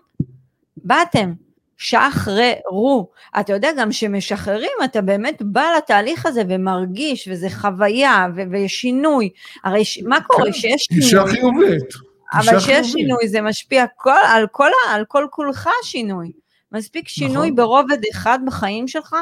באתם, 0.78 1.34
שחררו. 1.78 3.10
אתה 3.40 3.54
יודע, 3.54 3.70
גם 3.78 3.90
כשמשחררים, 3.90 4.72
אתה 4.84 5.02
באמת 5.02 5.42
בא 5.42 5.66
לתהליך 5.78 6.26
הזה 6.26 6.42
ומרגיש, 6.50 7.28
וזה 7.32 7.50
חוויה 7.50 8.28
ו- 8.36 8.42
ושינוי. 8.52 9.30
הרי 9.64 9.86
ש- 9.86 10.04
מה 10.06 10.22
קורה? 10.22 10.46
כן, 10.46 10.54
שיש 10.54 10.84
שינוי... 10.84 11.04
גישה 11.04 11.24
חיובית. 11.28 11.94
אבל 12.34 12.60
כשיש 12.60 12.92
שינוי 12.92 13.28
זה 13.28 13.42
משפיע 13.42 13.86
כל, 13.96 14.12
על, 14.28 14.48
כל, 14.52 14.70
על 14.90 15.06
כל 15.08 15.28
כולך 15.30 15.70
שינוי. 15.84 16.32
מספיק 16.72 17.08
שינוי 17.08 17.48
נכון. 17.48 17.56
ברובד 17.56 17.98
אחד 18.12 18.40
בחיים 18.46 18.88
שלך, 18.88 19.16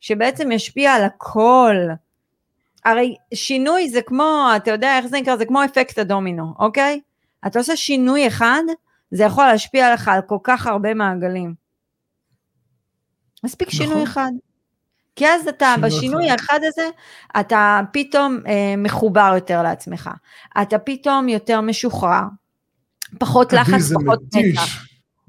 שבעצם 0.00 0.52
ישפיע 0.52 0.92
על 0.92 1.02
הכל. 1.02 1.76
הרי 2.84 3.16
שינוי 3.34 3.90
זה 3.90 4.02
כמו, 4.02 4.48
אתה 4.56 4.70
יודע 4.70 4.98
איך 4.98 5.06
זה 5.06 5.16
נקרא? 5.16 5.36
זה 5.36 5.44
כמו 5.46 5.64
אפקט 5.64 5.98
הדומינו, 5.98 6.54
אוקיי? 6.58 7.00
אתה 7.46 7.58
עושה 7.58 7.76
שינוי 7.76 8.26
אחד, 8.26 8.62
זה 9.10 9.24
יכול 9.24 9.46
להשפיע 9.46 9.88
עליך 9.88 10.08
על 10.08 10.20
כל 10.26 10.38
כך 10.42 10.66
הרבה 10.66 10.94
מעגלים. 10.94 11.54
מספיק 13.44 13.68
נכון. 13.68 13.78
שינוי 13.78 14.02
אחד. 14.02 14.30
כי 15.16 15.28
אז 15.28 15.48
אתה, 15.48 15.74
בשינוי 15.82 16.26
אחד. 16.26 16.36
האחד 16.40 16.58
הזה, 16.64 16.88
אתה 17.40 17.80
פתאום 17.92 18.38
אה, 18.46 18.74
מחובר 18.78 19.32
יותר 19.34 19.62
לעצמך. 19.62 20.10
אתה 20.62 20.78
פתאום 20.78 21.28
יותר 21.28 21.60
משוחרר. 21.60 22.22
פחות 23.18 23.52
לחץ, 23.52 23.92
פחות 23.92 24.20
מתח. 24.34 24.84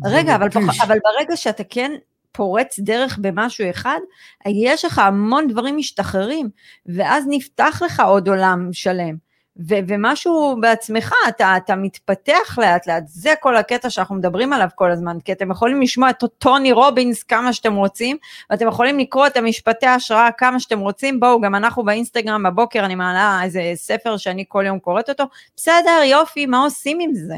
רגע, 0.05 0.35
אבל, 0.35 0.49
פח, 0.49 0.83
אבל 0.83 0.97
ברגע 1.03 1.37
שאתה 1.37 1.63
כן 1.63 1.91
פורץ 2.31 2.79
דרך 2.79 3.17
במשהו 3.21 3.69
אחד, 3.69 3.99
יש 4.47 4.85
לך 4.85 4.99
המון 4.99 5.47
דברים 5.47 5.77
משתחררים, 5.77 6.49
ואז 6.85 7.25
נפתח 7.27 7.81
לך 7.85 7.99
עוד 7.99 8.29
עולם 8.29 8.69
שלם. 8.71 9.31
ו- 9.69 9.79
ומשהו 9.87 10.55
בעצמך, 10.61 11.13
אתה, 11.27 11.57
אתה 11.57 11.75
מתפתח 11.75 12.57
לאט 12.57 12.87
לאט, 12.87 13.03
זה 13.07 13.33
כל 13.39 13.55
הקטע 13.55 13.89
שאנחנו 13.89 14.15
מדברים 14.15 14.53
עליו 14.53 14.67
כל 14.75 14.91
הזמן, 14.91 15.17
כי 15.25 15.31
אתם 15.31 15.51
יכולים 15.51 15.81
לשמוע 15.81 16.09
את 16.09 16.23
טוני 16.37 16.71
רובינס 16.71 17.23
כמה 17.23 17.53
שאתם 17.53 17.75
רוצים, 17.75 18.17
ואתם 18.49 18.67
יכולים 18.67 18.99
לקרוא 18.99 19.27
את 19.27 19.37
המשפטי 19.37 19.85
ההשראה 19.85 20.31
כמה 20.31 20.59
שאתם 20.59 20.79
רוצים, 20.79 21.19
בואו, 21.19 21.41
גם 21.41 21.55
אנחנו 21.55 21.83
באינסטגרם 21.83 22.43
בבוקר, 22.43 22.85
אני 22.85 22.95
מעלה 22.95 23.39
איזה 23.43 23.71
ספר 23.75 24.17
שאני 24.17 24.45
כל 24.47 24.63
יום 24.67 24.79
קוראת 24.79 25.09
אותו, 25.09 25.23
בסדר, 25.55 26.01
יופי, 26.05 26.45
מה 26.45 26.63
עושים 26.63 26.97
עם 27.01 27.13
זה? 27.13 27.35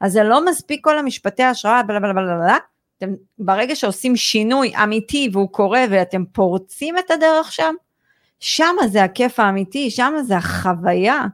אז 0.00 0.12
זה 0.12 0.22
לא 0.22 0.44
מספיק 0.44 0.84
כל 0.84 0.98
המשפטי 0.98 1.42
ההשראה, 1.42 1.82
בלה 1.82 2.00
בלה 2.00 2.12
בלה 2.12 2.36
בלה, 2.36 2.56
אתם, 2.98 3.14
ברגע 3.38 3.76
שעושים 3.76 4.16
שינוי 4.16 4.72
אמיתי 4.82 5.28
והוא 5.32 5.48
קורה 5.48 5.84
ואתם 5.90 6.24
פורצים 6.24 6.98
את 6.98 7.10
הדרך 7.10 7.52
שם, 7.52 7.74
שם 8.40 8.76
זה 8.88 9.04
הכיף 9.04 9.40
האמיתי, 9.40 9.90
שם 9.90 10.14
זה 10.22 10.36
החוויה. 10.36 11.24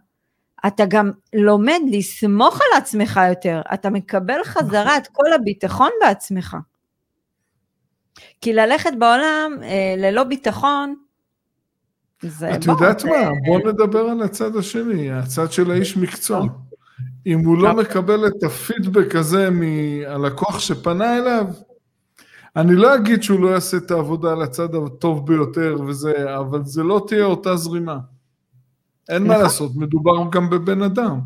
אתה 0.66 0.84
גם 0.88 1.10
לומד 1.34 1.80
לסמוך 1.90 2.54
על 2.54 2.82
עצמך 2.82 3.20
יותר, 3.28 3.60
אתה 3.74 3.90
מקבל 3.90 4.44
חזרה 4.44 4.96
את 4.96 5.06
כל 5.06 5.32
הביטחון 5.32 5.90
בעצמך. 6.00 6.56
כי 8.40 8.52
ללכת 8.52 8.90
בעולם 8.98 9.58
אה, 9.62 9.94
ללא 9.98 10.24
ביטחון, 10.24 10.94
זה... 12.22 12.54
את 12.54 12.66
יודעת 12.66 13.04
מה, 13.04 13.30
בוא 13.46 13.72
נדבר 13.72 14.00
על 14.00 14.22
הצד 14.22 14.56
השני, 14.56 15.12
הצד 15.12 15.52
של 15.52 15.70
האיש 15.70 15.96
מקצוע. 15.96 16.46
אם 17.26 17.46
הוא 17.46 17.58
לא 17.58 17.76
מקבל 17.76 18.26
את 18.26 18.42
הפידבק 18.42 19.14
הזה 19.14 19.48
מהלקוח 19.50 20.58
שפנה 20.58 21.18
אליו, 21.18 21.46
אני 22.56 22.74
לא 22.74 22.94
אגיד 22.94 23.22
שהוא 23.22 23.40
לא 23.40 23.48
יעשה 23.48 23.76
את 23.76 23.90
העבודה 23.90 24.32
על 24.32 24.42
הצד 24.42 24.74
הטוב 24.74 25.26
ביותר 25.26 25.76
וזה, 25.86 26.38
אבל 26.38 26.64
זה 26.64 26.82
לא 26.82 27.04
תהיה 27.08 27.24
אותה 27.24 27.56
זרימה. 27.56 27.98
אין 29.08 29.26
מה 29.26 29.38
לעשות, 29.38 29.76
מדובר 29.76 30.12
גם 30.30 30.50
בבן 30.50 30.82
אדם. 30.82 31.20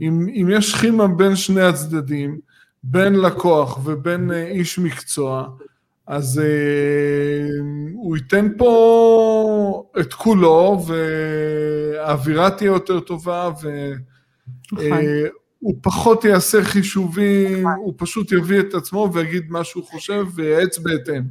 אם, 0.00 0.26
אם 0.28 0.48
יש 0.50 0.74
חימה 0.74 1.06
בין 1.06 1.36
שני 1.36 1.62
הצדדים, 1.62 2.38
בין 2.82 3.14
לקוח 3.14 3.78
ובין 3.84 4.30
אה, 4.30 4.46
איש 4.46 4.78
מקצוע, 4.78 5.48
אז 6.06 6.38
אה, 6.44 7.48
הוא 7.94 8.16
ייתן 8.16 8.48
פה 8.58 9.90
את 10.00 10.14
כולו, 10.14 10.84
והאווירה 10.86 12.50
תהיה 12.50 12.68
יותר 12.68 13.00
טובה, 13.00 13.50
ו... 13.62 13.92
נכון. 14.72 14.92
אה, 14.92 15.26
הוא 15.58 15.74
פחות 15.82 16.24
יעשה 16.24 16.64
חישובים, 16.64 17.60
נכון. 17.60 17.74
הוא 17.76 17.94
פשוט 17.96 18.32
יביא 18.32 18.60
את 18.60 18.74
עצמו 18.74 19.10
ויגיד 19.12 19.44
מה 19.48 19.64
שהוא 19.64 19.84
חושב 19.84 20.24
וייעץ 20.34 20.78
בהתאם. 20.78 21.22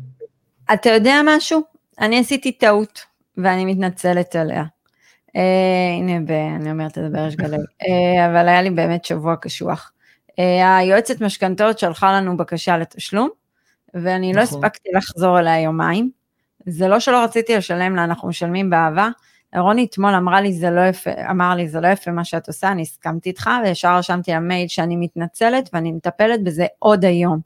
אתה 0.74 0.90
יודע 0.90 1.22
משהו? 1.26 1.62
אני 2.00 2.20
עשיתי 2.20 2.52
טעות 2.52 3.00
ואני 3.38 3.66
מתנצלת 3.66 4.36
עליה. 4.36 4.64
Uh, 5.28 5.40
הנה, 6.00 6.20
ב, 6.26 6.32
אני 6.32 6.72
אומרת 6.72 6.98
את 6.98 7.04
זה 7.04 7.10
בריש 7.10 7.36
גלי, 7.36 7.58
uh, 7.58 8.26
אבל 8.30 8.48
היה 8.48 8.62
לי 8.62 8.70
באמת 8.70 9.06
שבוע 9.06 9.36
קשוח. 9.36 9.92
Uh, 10.30 10.34
היועצת 10.80 11.22
משכנתאות 11.22 11.80
שלחה 11.80 12.14
לנו 12.14 12.38
בקשה 12.38 12.78
לתשלום, 12.78 13.30
ואני 13.94 14.34
לא 14.34 14.44
נכון. 14.44 14.62
לא 14.62 14.68
הספקתי 14.68 14.90
לחזור 14.94 15.40
אליה 15.40 15.62
יומיים. 15.62 16.10
זה 16.66 16.88
לא 16.88 17.00
שלא 17.00 17.24
רציתי 17.24 17.56
לשלם 17.56 17.96
לה, 17.96 18.04
אנחנו 18.04 18.28
משלמים 18.28 18.70
באהבה, 18.70 19.10
רוני 19.58 19.86
אתמול 19.90 20.14
אמרה 20.14 20.42
לי 20.42 20.54
זה 20.54 20.70
לא 20.70 20.82
יפה, 20.82 21.12
אמר 21.32 21.56
לי 21.56 21.68
זה 21.68 21.82
לא 21.82 21.88
יפה 21.88 22.12
מה 22.12 22.24
שאת 22.24 22.48
עושה, 22.48 22.72
אני 22.72 22.82
הסכמתי 22.82 23.30
איתך 23.30 23.50
וישר 23.64 23.98
רשמתי 23.98 24.32
למייל 24.32 24.68
שאני 24.68 24.96
מתנצלת 24.96 25.70
ואני 25.74 25.92
מטפלת 25.92 26.44
בזה 26.44 26.66
עוד 26.80 27.06
היום. 27.06 27.40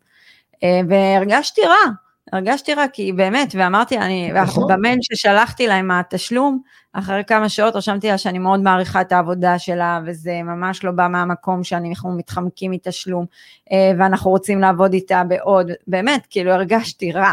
אה, 0.64 0.82
והרגשתי 0.90 1.62
רע, 1.62 1.92
הרגשתי 2.34 2.74
רע 2.74 2.88
כי 2.94 3.14
באמת, 3.14 3.56
ואמרתי, 3.58 3.98
אני, 3.98 4.32
נכון. 4.32 4.74
במייל 4.74 4.98
ששלחתי 5.02 5.68
לה 5.68 5.76
עם 5.76 5.92
התשלום, 5.92 6.62
אחרי 6.94 7.24
כמה 7.28 7.50
שעות 7.50 7.76
רשמתי 7.76 8.08
לה 8.08 8.18
שאני 8.18 8.40
מאוד 8.40 8.60
מעריכה 8.60 9.02
את 9.02 9.12
העבודה 9.12 9.60
שלה, 9.60 10.00
וזה 10.06 10.42
ממש 10.44 10.84
לא 10.84 10.92
בא 10.92 11.08
מהמקום 11.08 11.64
שאנחנו 11.64 12.12
מתחמקים 12.12 12.72
מתשלום, 12.72 13.26
אה, 13.72 13.92
ואנחנו 13.98 14.32
רוצים 14.32 14.60
לעבוד 14.60 14.94
איתה 14.94 15.24
בעוד, 15.24 15.72
באמת, 15.88 16.28
כאילו 16.30 16.52
הרגשתי 16.52 17.12
רע. 17.12 17.32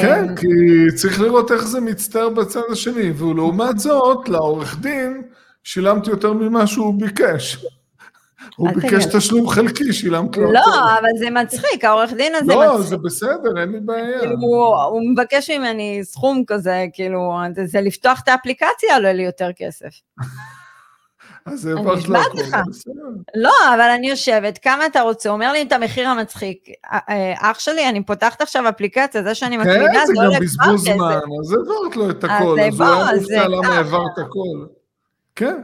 כן, 0.00 0.28
אה, 0.28 0.36
כי 0.36 0.46
צריך 0.96 1.20
לראות 1.20 1.52
איך 1.52 1.64
זה 1.64 1.80
מצטער 1.80 2.28
בצד 2.28 2.60
השני, 2.72 3.10
ולעומת 3.10 3.78
זאת, 3.78 4.28
לעורך 4.28 4.80
דין, 4.80 5.22
שילמתי 5.64 6.10
יותר 6.10 6.32
ממה 6.32 6.66
שהוא 6.66 7.00
ביקש. 7.00 7.64
הוא 8.56 8.70
ביקש 8.74 9.04
תשלום 9.04 9.48
חלקי, 9.48 9.92
שילמתי 9.92 10.40
לו. 10.40 10.52
לא, 10.52 10.60
אבל 11.00 11.08
זה 11.18 11.30
מצחיק, 11.30 11.84
העורך 11.84 12.12
דין 12.12 12.34
הזה 12.34 12.44
מצחיק. 12.44 12.58
לא, 12.58 12.82
זה 12.82 12.96
בסדר, 12.96 13.60
אין 13.60 13.72
לי 13.72 13.80
בעיה. 13.80 14.20
כאילו, 14.20 14.36
הוא 14.90 15.00
מבקש 15.12 15.50
ממני 15.50 16.00
סכום 16.02 16.44
כזה, 16.46 16.86
כאילו, 16.92 17.32
זה 17.64 17.80
לפתוח 17.80 18.20
את 18.20 18.28
האפליקציה 18.28 18.94
עולה 18.94 19.12
לי 19.12 19.22
יותר 19.22 19.50
כסף. 19.56 19.88
אז 21.46 21.66
העברת 21.66 22.08
לו 22.08 22.18
הכל. 22.18 22.58
לא, 23.34 23.52
אבל 23.74 23.80
אני 23.80 24.10
יושבת, 24.10 24.58
כמה 24.58 24.86
אתה 24.86 25.00
רוצה? 25.00 25.28
הוא 25.28 25.34
אומר 25.34 25.52
לי 25.52 25.62
את 25.62 25.72
המחיר 25.72 26.08
המצחיק. 26.08 26.68
אח 27.38 27.58
שלי, 27.58 27.88
אני 27.88 28.04
פותחת 28.04 28.42
עכשיו 28.42 28.68
אפליקציה, 28.68 29.22
זה 29.22 29.34
שאני 29.34 29.56
מקלידה, 29.56 29.92
כן, 29.92 30.06
זה 30.06 30.12
גם 30.24 30.40
בזבוז 30.40 30.84
זמן, 30.84 31.20
אז 31.40 31.52
העברת 31.52 31.96
לו 31.96 32.10
את 32.10 32.24
הכל, 32.24 32.60
אז 32.60 32.80
הוא 32.80 32.86
היה 32.86 33.14
מופתע 33.14 33.48
למה 33.48 33.76
העברת 33.76 34.18
הכל. 34.18 34.66
כן. 35.36 35.60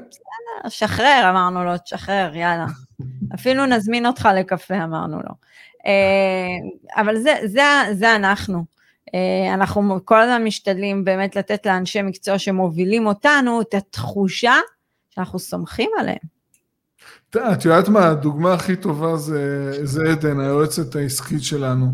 שחרר, 0.68 1.26
אמרנו 1.30 1.64
לו, 1.64 1.78
תשחרר, 1.78 2.36
יאללה. 2.36 2.66
אפילו 3.34 3.66
נזמין 3.66 4.06
אותך 4.06 4.28
לקפה, 4.34 4.74
אמרנו 4.84 5.16
לו. 5.16 5.34
אבל 6.96 7.16
זה, 7.16 7.34
זה, 7.44 7.62
זה 7.92 8.16
אנחנו. 8.16 8.64
אנחנו 9.54 9.98
כל 10.04 10.20
הזמן 10.20 10.44
משתדלים 10.44 11.04
באמת 11.04 11.36
לתת 11.36 11.66
לאנשי 11.66 12.02
מקצוע 12.02 12.38
שמובילים 12.38 13.06
אותנו 13.06 13.60
את 13.60 13.74
התחושה 13.74 14.54
שאנחנו 15.16 15.38
סומכים 15.38 15.90
עליהם. 15.98 16.36
את 17.30 17.64
יודעת 17.64 17.88
מה, 17.88 18.08
הדוגמה 18.08 18.52
הכי 18.52 18.76
טובה 18.76 19.16
זה, 19.16 19.70
זה 19.86 20.10
עדן, 20.10 20.40
היועצת 20.40 20.96
העסקית 20.96 21.42
שלנו. 21.42 21.86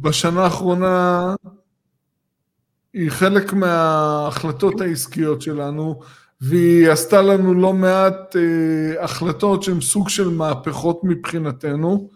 בשנה 0.00 0.44
האחרונה 0.44 1.34
היא 2.92 3.10
חלק 3.10 3.52
מההחלטות 3.52 4.80
העסקיות 4.80 5.42
שלנו, 5.42 6.00
והיא 6.40 6.90
עשתה 6.90 7.22
לנו 7.22 7.54
לא 7.54 7.72
מעט 7.72 8.36
אה, 8.36 9.04
החלטות 9.04 9.62
שהן 9.62 9.80
סוג 9.80 10.08
של 10.08 10.28
מהפכות 10.28 11.00
מבחינתנו. 11.04 12.10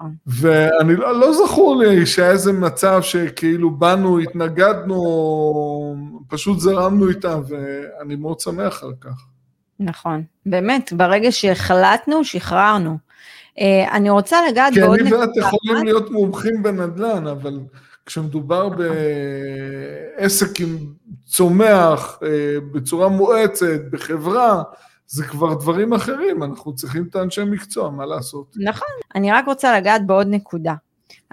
נכון. 0.00 0.14
ואני 0.26 0.96
לא, 0.96 1.20
לא 1.20 1.32
זכור 1.32 1.76
לי 1.76 2.06
שהיה 2.06 2.30
איזה 2.30 2.52
מצב 2.52 3.02
שכאילו 3.02 3.70
באנו, 3.70 4.18
התנגדנו, 4.18 5.00
פשוט 6.28 6.58
זרמנו 6.58 7.08
איתה, 7.08 7.38
ואני 7.48 8.16
מאוד 8.16 8.40
שמח 8.40 8.82
על 8.82 8.92
כך. 9.00 9.24
נכון, 9.80 10.22
באמת, 10.46 10.92
ברגע 10.92 11.32
שהחלטנו, 11.32 12.24
שחררנו. 12.24 12.98
אה, 13.58 13.96
אני 13.96 14.10
רוצה 14.10 14.36
לגעת 14.50 14.74
בעוד 14.74 15.00
נקודה. 15.00 15.10
כי 15.10 15.14
אני 15.16 15.26
ואת 15.26 15.36
יכולים 15.36 15.84
להיות 15.84 16.10
מומחים 16.10 16.62
בנדל"ן, 16.62 17.26
אבל 17.26 17.60
כשמדובר 18.06 18.68
בעסק 20.18 20.60
עם 20.60 20.78
צומח, 21.26 22.18
אה, 22.22 22.28
בצורה 22.72 23.08
מואצת, 23.08 23.80
בחברה, 23.90 24.62
זה 25.12 25.24
כבר 25.24 25.54
דברים 25.54 25.92
אחרים, 25.92 26.42
אנחנו 26.42 26.74
צריכים 26.74 27.06
את 27.10 27.16
האנשי 27.16 27.44
מקצוע, 27.44 27.90
מה 27.90 28.06
לעשות? 28.06 28.54
נכון, 28.56 28.88
אני 29.14 29.32
רק 29.32 29.46
רוצה 29.46 29.76
לגעת 29.78 30.06
בעוד 30.06 30.26
נקודה. 30.30 30.74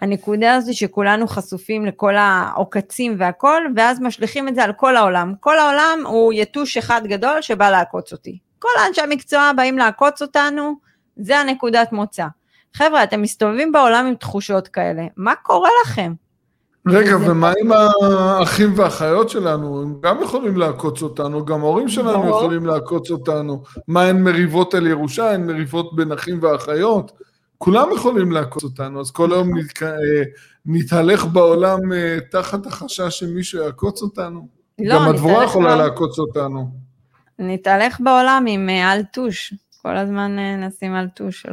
הנקודה 0.01 0.55
הזו 0.55 0.77
שכולנו 0.77 1.27
חשופים 1.27 1.86
לכל 1.86 2.15
העוקצים 2.15 3.15
והכל, 3.19 3.62
ואז 3.75 4.01
משליכים 4.01 4.48
את 4.48 4.55
זה 4.55 4.63
על 4.63 4.74
כל 4.74 4.96
העולם. 4.96 5.34
כל 5.39 5.60
העולם 5.60 6.00
הוא 6.05 6.34
יתוש 6.34 6.77
אחד 6.77 7.01
גדול 7.07 7.41
שבא 7.41 7.69
לעקוץ 7.69 8.12
אותי. 8.12 8.38
כל 8.60 8.69
האנשי 8.79 9.01
המקצוע 9.01 9.51
באים 9.57 9.77
לעקוץ 9.77 10.22
אותנו, 10.22 10.75
זה 11.17 11.39
הנקודת 11.39 11.91
מוצא. 11.91 12.25
חבר'ה, 12.74 13.03
אתם 13.03 13.22
מסתובבים 13.22 13.72
בעולם 13.72 14.05
עם 14.05 14.15
תחושות 14.15 14.67
כאלה, 14.67 15.03
מה 15.17 15.36
קורה 15.36 15.69
לכם? 15.86 16.13
רגע, 16.89 17.15
ומה 17.17 17.53
עם 17.62 17.72
האחים 17.72 18.74
והאחיות 18.75 19.29
שלנו? 19.29 19.82
הם 19.82 19.96
גם 20.01 20.17
יכולים 20.24 20.58
לעקוץ 20.58 21.01
אותנו, 21.01 21.46
גם 21.46 21.62
ההורים 21.62 21.89
שלנו 21.89 22.29
יכולים 22.29 22.65
לעקוץ 22.65 23.12
אותנו. 23.12 23.63
מה, 23.88 24.08
אין 24.08 24.24
מריבות 24.24 24.74
על 24.74 24.88
ירושה? 24.88 25.32
אין 25.32 25.48
מריבות 25.48 25.96
בין 25.96 26.12
אחים 26.12 26.39
ואחיות? 26.44 27.12
כולם 27.58 27.88
יכולים 27.96 28.32
לעקוץ 28.32 28.63
אותנו, 28.63 29.01
אז 29.01 29.12
כל 29.12 29.34
היום 29.34 29.58
אה, 29.58 29.94
נתהלך 30.65 31.25
בעולם 31.25 31.94
אה, 31.94 32.17
תחת 32.32 32.65
החשש 32.65 33.20
שמישהו 33.20 33.63
יעקוץ 33.63 34.01
אותנו. 34.01 34.48
לא, 34.79 34.96
גם 34.96 35.10
הדבורה 35.10 35.44
יכולה 35.44 35.75
לעקוץ 35.75 36.20
אותנו. 36.20 36.70
נתהלך 37.39 38.00
בעולם 38.00 38.46
עם 38.48 38.70
אה, 38.70 38.94
אלטוש. 38.94 39.53
כל 39.82 39.98
הזמן 39.98 40.32
נשים 40.67 40.96
אלטוש. 40.96 41.46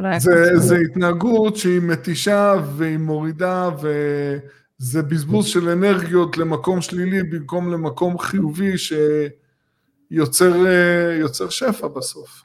זה 0.55 0.77
התנהגות 0.77 1.55
שהיא 1.55 1.81
מתישה 1.81 2.53
והיא 2.75 2.97
מורידה 2.97 3.69
ו... 3.81 3.89
זה 4.77 5.01
בזבוז 5.01 5.47
של 5.47 5.69
אנרגיות 5.69 6.37
למקום 6.37 6.81
שלילי 6.81 7.23
במקום 7.23 7.71
למקום 7.71 8.17
חיובי 8.17 8.73
שיוצר 10.11 10.53
שפע 11.49 11.87
בסוף. 11.87 12.43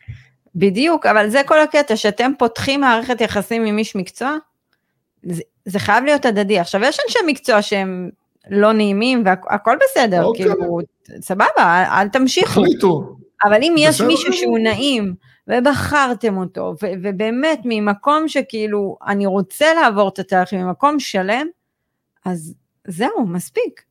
בדיוק, 0.55 1.07
אבל 1.07 1.29
זה 1.29 1.41
כל 1.47 1.61
הקטע, 1.61 1.97
שאתם 1.97 2.33
פותחים 2.39 2.81
מערכת 2.81 3.21
יחסים 3.21 3.65
עם 3.65 3.79
איש 3.79 3.97
מקצוע, 3.97 4.37
זה, 5.23 5.43
זה 5.65 5.79
חייב 5.79 6.05
להיות 6.05 6.27
הדדי. 6.27 6.59
עכשיו, 6.59 6.81
יש 6.85 6.99
אנשי 7.07 7.19
מקצוע 7.27 7.63
שהם 7.63 8.11
לא 8.51 8.73
נעימים 8.73 9.23
והכל 9.25 9.77
בסדר, 9.83 10.25
אוקיי. 10.25 10.47
כאילו, 10.47 10.79
סבבה, 11.21 11.47
אל, 11.59 11.85
אל 11.85 12.09
תמשיכו. 12.09 12.51
החליטו. 12.51 13.17
אבל 13.45 13.63
אם 13.63 13.75
יש 13.79 14.01
מישהו 14.01 14.33
שהוא 14.33 14.59
נעים, 14.59 15.15
ובחרתם 15.49 16.37
אותו, 16.37 16.75
ו- 16.83 16.93
ובאמת 17.03 17.61
ממקום 17.65 18.29
שכאילו, 18.29 18.97
אני 19.07 19.27
רוצה 19.27 19.75
לעבור 19.75 20.09
את 20.09 20.19
התהליך 20.19 20.53
ממקום 20.53 21.01
שלם, 21.01 21.47
אז 22.25 22.55
זהו, 22.87 23.27
מספיק. 23.27 23.83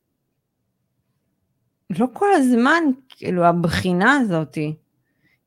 לא 1.90 2.06
כל 2.12 2.32
הזמן, 2.32 2.84
כאילו, 3.08 3.44
הבחינה 3.44 4.12
הזאת 4.16 4.54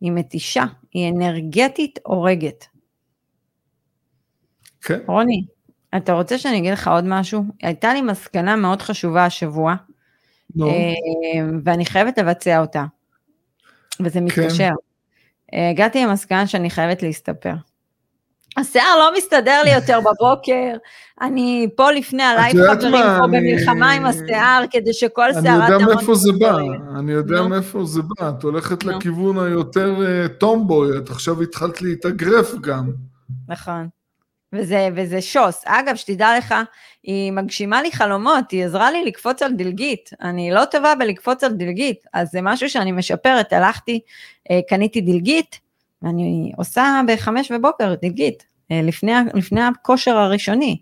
היא 0.02 0.12
מתישה, 0.12 0.64
היא 0.94 1.14
אנרגטית 1.14 2.00
הורגת. 2.04 2.66
כן. 4.82 5.00
רוני, 5.08 5.46
אתה 5.98 6.14
רוצה 6.14 6.38
שאני 6.38 6.58
אגיד 6.58 6.74
לך 6.74 6.88
עוד 6.88 7.04
משהו? 7.08 7.44
הייתה 7.62 7.94
לי 7.94 8.02
מסקנה 8.02 8.56
מאוד 8.56 8.82
חשובה 8.82 9.26
השבוע. 9.26 9.76
אה, 10.62 10.66
ואני 11.64 11.86
חייבת 11.86 12.18
לבצע 12.18 12.60
אותה, 12.62 12.86
וזה 14.00 14.20
כן. 14.20 14.26
מתקשר. 14.26 14.70
כן. 15.52 15.70
הגעתי 15.70 16.04
למסקנה 16.06 16.48
שאני 16.48 16.70
חייבת 16.70 17.04
להסתפר. 17.04 17.54
השיער 18.58 18.98
לא 19.00 19.12
מסתדר 19.18 19.62
לי 19.64 19.74
יותר 19.74 20.00
בבוקר, 20.00 20.78
אני 21.22 21.68
פה 21.76 21.92
לפני 21.92 22.24
הלייב 22.24 22.56
חברים 22.72 23.04
פה 23.20 23.28
במלחמה 23.28 23.92
עם 23.92 24.06
השיער, 24.06 24.64
כדי 24.72 24.94
שכל 24.94 25.30
תעמוד... 25.34 25.62
אני 25.62 25.74
יודע 25.74 25.86
מאיפה 25.86 26.16
זה 26.16 26.32
בא, 26.40 26.58
אני 27.00 27.12
יודע 27.12 27.42
מאיפה 27.42 27.86
זה 27.86 28.02
בא, 28.02 28.30
את 28.30 28.44
הולכת 28.44 28.84
לכיוון 28.84 29.40
היותר 29.46 29.96
טומבוי, 30.38 30.98
את 30.98 31.10
עכשיו 31.10 31.42
התחלת 31.42 31.82
להתאגרף 31.82 32.54
גם. 32.62 32.92
נכון, 33.48 33.88
וזה, 34.54 34.90
וזה 34.96 35.22
שוס. 35.22 35.62
אגב, 35.66 35.96
שתדע 35.96 36.38
לך, 36.38 36.56
היא 37.04 37.32
מגשימה 37.32 37.82
לי 37.82 37.92
חלומות, 37.92 38.52
היא 38.52 38.66
עזרה 38.66 38.92
לי 38.92 39.06
לקפוץ 39.06 39.42
על 39.42 39.54
דלגית. 39.54 40.10
אני 40.22 40.52
לא 40.52 40.66
טובה 40.66 40.96
בלקפוץ 40.96 41.44
על 41.44 41.54
דלגית, 41.54 42.04
אז 42.14 42.30
זה 42.32 42.40
משהו 42.42 42.70
שאני 42.70 42.92
משפרת. 42.92 43.54
הלכתי, 43.54 44.00
אה, 44.52 44.60
קניתי 44.70 45.02
דלגית, 45.02 45.60
ואני 46.04 46.52
עושה 46.58 47.02
בחמש 47.08 47.52
בבוקר 47.52 47.96
דלגית, 48.02 48.46
אה, 48.72 48.82
לפני, 48.82 49.12
לפני 49.34 49.62
הכושר 49.62 50.18
הראשוני. 50.18 50.78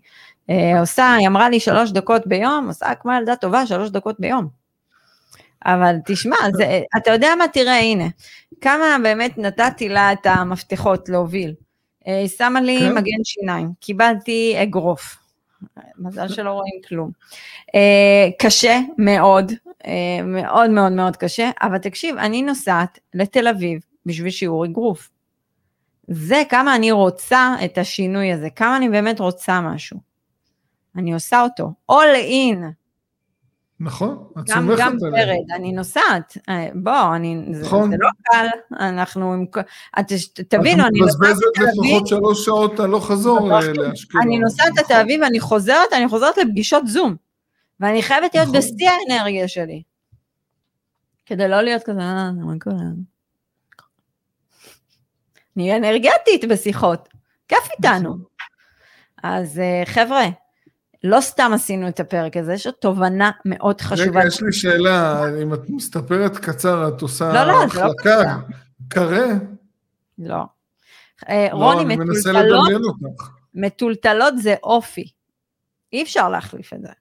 אה, 0.50 0.80
עושה, 0.80 1.14
היא 1.14 1.28
אמרה 1.28 1.48
לי 1.48 1.60
שלוש 1.60 1.90
דקות 1.90 2.26
ביום, 2.26 2.66
עושה 2.68 2.94
כמו 2.94 3.12
ילדה 3.12 3.36
טובה, 3.36 3.66
שלוש 3.66 3.90
דקות 3.90 4.20
ביום. 4.20 4.48
אבל 5.66 5.96
תשמע, 6.06 6.36
זה, 6.52 6.80
אתה 6.96 7.10
יודע 7.10 7.28
מה, 7.38 7.48
תראה, 7.48 7.78
הנה, 7.78 8.04
כמה 8.60 8.96
באמת 9.02 9.38
נתתי 9.38 9.88
לה 9.88 10.12
את 10.12 10.26
המפתחות 10.26 11.08
להוביל. 11.08 11.54
אה, 12.06 12.18
היא 12.18 12.28
שמה 12.28 12.60
לי 12.60 12.78
כן. 12.80 12.94
מגן 12.94 13.24
שיניים, 13.24 13.68
קיבלתי 13.80 14.54
אגרוף. 14.62 15.16
מזל 15.98 16.28
שלא 16.28 16.50
רואים 16.50 16.80
כלום. 16.88 17.10
קשה 18.38 18.80
מאוד, 18.98 19.52
מאוד 20.24 20.70
מאוד 20.70 20.92
מאוד 20.92 21.16
קשה, 21.16 21.50
אבל 21.62 21.78
תקשיב, 21.78 22.16
אני 22.16 22.42
נוסעת 22.42 22.98
לתל 23.14 23.48
אביב 23.48 23.80
בשביל 24.06 24.30
שיעור 24.30 24.64
אגרוף. 24.64 25.11
זה 26.08 26.42
כמה 26.48 26.76
אני 26.76 26.92
רוצה 26.92 27.54
את 27.64 27.78
השינוי 27.78 28.32
הזה, 28.32 28.50
כמה 28.50 28.76
אני 28.76 28.88
באמת 28.88 29.20
רוצה 29.20 29.60
משהו. 29.60 30.00
אני 30.96 31.14
עושה 31.14 31.42
אותו. 31.42 31.72
all 31.92 32.30
in. 32.30 32.64
נכון, 33.80 34.26
את 34.38 34.48
סומכת 34.48 34.72
עליה. 34.72 34.86
גם 34.86 34.98
פרד, 34.98 35.54
אני 35.54 35.72
נוסעת. 35.72 36.36
אה, 36.48 36.68
בוא, 36.74 37.16
אני, 37.16 37.34
נכון. 37.34 37.90
זה, 37.90 37.96
זה 37.96 38.02
לא 38.02 38.08
קל, 38.22 38.46
אנחנו, 38.80 39.44
את, 40.00 40.12
תבינו, 40.48 40.86
אני 40.86 41.00
נוסעת 41.00 41.20
את 41.20 41.26
מבזבזת 41.26 41.58
לפחות 41.58 42.06
שלוש 42.06 42.44
שעות 42.44 42.80
הלוך 42.80 43.06
חזור 43.06 43.52
אה, 43.52 43.60
לאשקלון. 43.72 44.22
אני 44.26 44.38
נוסעת 44.38 44.72
את 44.80 44.90
האביב 44.90 45.20
ואני 45.22 45.40
חוזרת, 45.40 45.92
אני 45.92 46.08
חוזרת 46.08 46.36
לפגישות 46.38 46.86
זום. 46.86 47.16
ואני 47.80 48.02
חייבת 48.02 48.34
להיות 48.34 48.48
נכון. 48.48 48.60
בשיא 48.60 48.90
האנרגיה 48.90 49.48
שלי. 49.48 49.82
כדי 51.26 51.48
לא 51.48 51.60
להיות 51.60 51.82
כזה, 51.82 52.00
אה, 52.00 52.32
מה 52.32 52.54
קורה? 52.60 52.76
נהיה 55.56 55.76
אנרגטית 55.76 56.44
בשיחות, 56.48 57.08
כיף 57.48 57.68
איתנו. 57.78 58.16
אז 59.22 59.58
אה, 59.58 59.82
חבר'ה, 59.84 60.24
לא 61.04 61.20
סתם 61.20 61.50
עשינו 61.54 61.88
את 61.88 62.00
הפרק 62.00 62.36
הזה, 62.36 62.52
יש 62.52 62.66
עוד 62.66 62.74
תובנה 62.74 63.30
מאוד 63.44 63.80
חשובה. 63.80 64.20
רגע, 64.20 64.28
יש 64.28 64.42
לי 64.42 64.52
שאלה, 64.52 65.24
אם 65.42 65.54
את 65.54 65.60
מסתפרת 65.68 66.36
קצר, 66.36 66.88
את 66.88 67.02
עושה 67.02 67.32
לא, 67.32 67.44
לא, 67.44 67.64
החלקה, 67.64 68.22
לא 68.22 68.32
קרה? 68.88 69.26
לא. 70.18 70.42
אה, 71.28 71.48
לא, 71.52 71.56
רוני, 71.56 71.96
מטולטלות, 71.96 72.94
מטולטלות 73.54 74.38
זה 74.38 74.54
אופי. 74.62 75.10
אי 75.92 76.02
אפשר 76.02 76.28
להחליף 76.28 76.72
את 76.72 76.82
זה. 76.82 76.92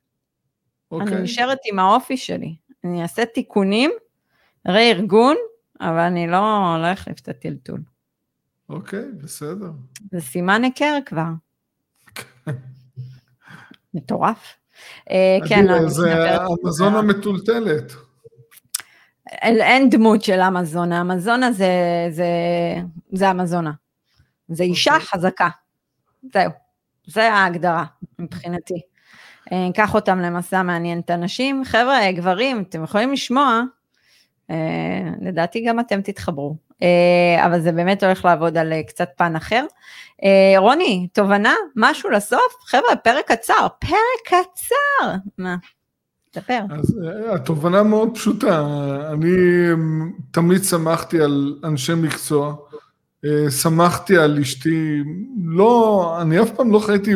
אוקיי. 0.91 1.13
אני 1.13 1.21
נשארת 1.21 1.57
עם 1.71 1.79
האופי 1.79 2.17
שלי. 2.17 2.55
אני 2.83 3.01
אעשה 3.01 3.25
תיקונים, 3.25 3.91
רה-ארגון, 4.67 5.35
אבל 5.81 5.99
אני 5.99 6.27
לא, 6.27 6.75
לא 6.81 6.93
אחליף 6.93 7.19
את 7.19 7.29
הטלטול. 7.29 7.79
אוקיי, 8.71 9.05
בסדר. 9.23 9.71
זה 10.12 10.21
סימן 10.21 10.63
היכר 10.63 10.97
כבר. 11.05 11.29
מטורף. 13.93 14.55
אה, 15.12 15.38
כן, 15.49 15.65
זה 15.88 16.36
המזון 16.41 16.95
המטולטלת. 16.95 17.93
אין 19.41 19.89
דמות 19.89 20.23
של 20.23 20.39
אמזונה, 20.39 21.01
אמזונה 21.01 21.51
זה, 21.51 21.71
זה, 22.10 22.25
זה 23.12 23.31
אמזונה. 23.31 23.71
זה 24.47 24.63
אישה 24.63 24.97
okay. 24.97 24.99
חזקה. 24.99 25.49
זהו, 26.34 26.51
זה 27.05 27.34
ההגדרה 27.34 27.86
מבחינתי. 28.19 28.81
אה, 29.51 29.65
ניקח 29.67 29.95
אותם 29.95 30.19
למסע 30.19 30.63
מעניין 30.63 30.99
את 30.99 31.10
הנשים. 31.10 31.65
חבר'ה, 31.65 32.12
גברים, 32.12 32.62
אתם 32.69 32.84
יכולים 32.84 33.12
לשמוע, 33.12 33.47
אה, 33.47 33.62
לדעתי 35.21 35.65
גם 35.65 35.79
אתם 35.79 36.01
תתחברו, 36.01 36.55
אה, 36.83 37.45
אבל 37.45 37.61
זה 37.61 37.71
באמת 37.71 38.03
הולך 38.03 38.25
לעבוד 38.25 38.57
על 38.57 38.73
קצת 38.87 39.09
פן 39.17 39.35
אחר. 39.35 39.65
רוני, 40.57 41.07
תובנה? 41.13 41.53
משהו 41.75 42.09
לסוף? 42.09 42.55
חבר'ה, 42.65 42.95
פרק 43.03 43.31
קצר, 43.31 43.67
פרק 43.79 44.21
קצר. 44.25 45.11
מה? 45.37 45.55
תספר. 46.31 46.59
אז 46.69 46.99
התובנה 47.33 47.83
מאוד 47.83 48.09
פשוטה, 48.13 48.65
אני 49.13 49.35
תמיד 50.31 50.63
שמחתי 50.63 51.21
על 51.21 51.55
אנשי 51.63 51.93
מקצוע, 51.93 52.55
שמחתי 53.61 54.17
על 54.17 54.39
אשתי, 54.39 55.03
לא, 55.45 56.17
אני 56.21 56.41
אף 56.41 56.51
פעם 56.51 56.71
לא 56.71 56.79
חייתי 56.79 57.13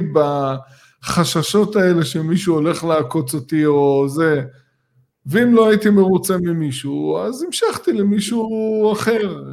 בחששות 1.04 1.76
האלה 1.76 2.06
שמישהו 2.06 2.56
הולך 2.56 2.84
לעקוץ 2.84 3.34
אותי 3.34 3.66
או 3.66 4.08
זה, 4.08 4.44
ואם 5.26 5.56
לא 5.56 5.70
הייתי 5.70 5.90
מרוצה 5.90 6.38
ממישהו, 6.38 7.18
אז 7.18 7.44
המשכתי 7.44 7.94
למישהו 7.94 8.92
אחר. 8.94 9.44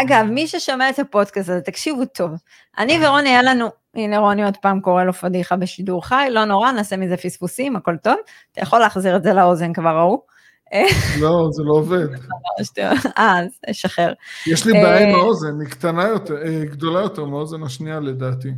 אגב, 0.00 0.26
מי 0.30 0.46
ששומע 0.46 0.90
את 0.90 0.98
הפודקאסט 0.98 1.48
הזה, 1.48 1.60
תקשיבו 1.60 2.04
טוב. 2.04 2.30
אני 2.78 3.06
ורוני, 3.06 3.28
היה 3.28 3.42
לנו, 3.42 3.66
הנה 3.94 4.18
רוני 4.18 4.44
עוד 4.44 4.56
פעם 4.56 4.80
קורא 4.80 5.04
לו 5.04 5.12
פדיחה 5.12 5.56
בשידור 5.56 6.06
חי, 6.06 6.28
לא 6.30 6.44
נורא, 6.44 6.72
נעשה 6.72 6.96
מזה 6.96 7.16
פספוסים, 7.16 7.76
הכל 7.76 7.96
טוב. 7.96 8.16
אתה 8.52 8.60
יכול 8.60 8.78
להחזיר 8.78 9.16
את 9.16 9.22
זה 9.22 9.32
לאוזן 9.32 9.72
כבר 9.72 9.98
ראו. 9.98 10.22
לא, 11.20 11.48
זה 11.50 11.62
לא 11.62 11.74
עובד. 11.74 12.06
אה, 13.18 13.38
אז 13.38 13.58
שחרר. 13.72 14.12
יש 14.46 14.66
לי 14.66 14.72
בעיה 14.72 15.08
עם 15.08 15.14
אה, 15.14 15.20
האוזן, 15.20 15.60
היא 15.60 15.68
קטנה 15.68 16.08
יותר, 16.08 16.36
היא 16.36 16.64
גדולה 16.64 17.00
יותר 17.00 17.24
מהאוזן 17.24 17.62
השנייה 17.62 18.00
לדעתי. 18.00 18.48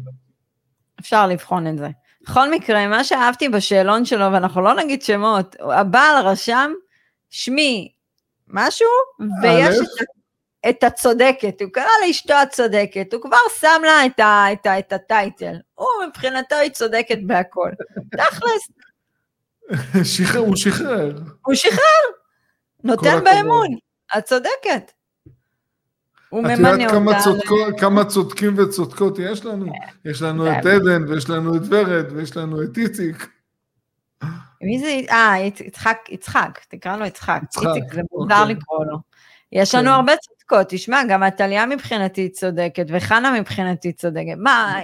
אפשר 1.00 1.27
לבחון 1.27 1.66
את 1.66 1.79
זה. 1.79 1.88
בכל 2.24 2.50
מקרה, 2.50 2.87
מה 2.87 3.04
שאהבתי 3.04 3.48
בשאלון 3.48 4.04
שלו, 4.04 4.32
ואנחנו 4.32 4.60
לא 4.60 4.74
נגיד 4.74 5.02
שמות, 5.02 5.56
הבעל 5.60 6.26
רשם, 6.26 6.72
שמי 7.30 7.92
משהו, 8.48 8.88
ויש 9.42 9.76
את, 9.76 10.06
את 10.68 10.84
הצודקת, 10.84 11.60
הוא 11.62 11.70
קרא 11.72 11.90
לאשתו 12.06 12.34
הצודקת, 12.34 13.12
הוא 13.12 13.22
כבר 13.22 13.37
שם 13.60 13.82
לה 13.84 14.06
את, 14.06 14.20
ה, 14.20 14.46
את, 14.52 14.66
ה, 14.66 14.78
את 14.78 14.92
הטייטל, 14.92 15.54
הוא 15.74 15.88
מבחינתו 16.08 16.56
היא 16.56 16.70
צודקת 16.70 17.18
בהכל. 17.26 17.70
תכלס, 18.18 18.68
שחרר, 20.04 20.40
הוא 20.40 20.56
שחרר. 20.56 21.12
הוא 21.46 21.54
שחרר, 21.54 22.04
נותן 22.84 23.24
באמון, 23.24 23.68
את 24.18 24.24
צודקת. 24.24 24.92
הוא 26.35 26.42
ממנה 26.42 26.70
אותה. 26.70 26.87
את 26.87 26.92
יודעת 26.92 27.23
צודקות, 27.23 27.81
כמה 27.81 28.05
צודקים 28.05 28.55
וצודקות 28.59 29.18
יש 29.18 29.44
לנו? 29.44 29.73
יש 30.05 30.23
לנו 30.23 30.53
את 30.53 30.66
עדן, 30.66 31.09
ויש 31.09 31.31
לנו 31.31 31.57
את 31.57 31.62
ורד, 31.68 32.12
ויש 32.12 32.37
לנו 32.37 32.62
את 32.62 32.79
איציק. 32.79 33.29
מי 34.62 34.79
זה? 34.79 35.01
אה, 35.11 35.35
יצחק, 35.61 35.99
יצחק, 36.11 36.61
תקרא 36.68 36.97
לו 36.97 37.05
יצחק. 37.07 37.40
איציק, 37.42 37.94
זה 37.94 38.01
מוזר 38.12 38.40
אוקיי. 38.40 38.55
לקרוא 38.55 38.85
לו. 38.85 38.99
יש 39.53 39.75
לנו 39.75 39.85
כן. 39.85 39.92
הרבה 39.92 40.12
צודקות, 40.16 40.66
תשמע, 40.68 41.03
גם 41.09 41.23
עתליה 41.23 41.66
מבחינתי 41.66 42.29
צודקת, 42.29 42.87
וחנה 42.88 43.40
מבחינתי 43.40 43.92
צודקת. 43.92 44.35
מה, 44.38 44.75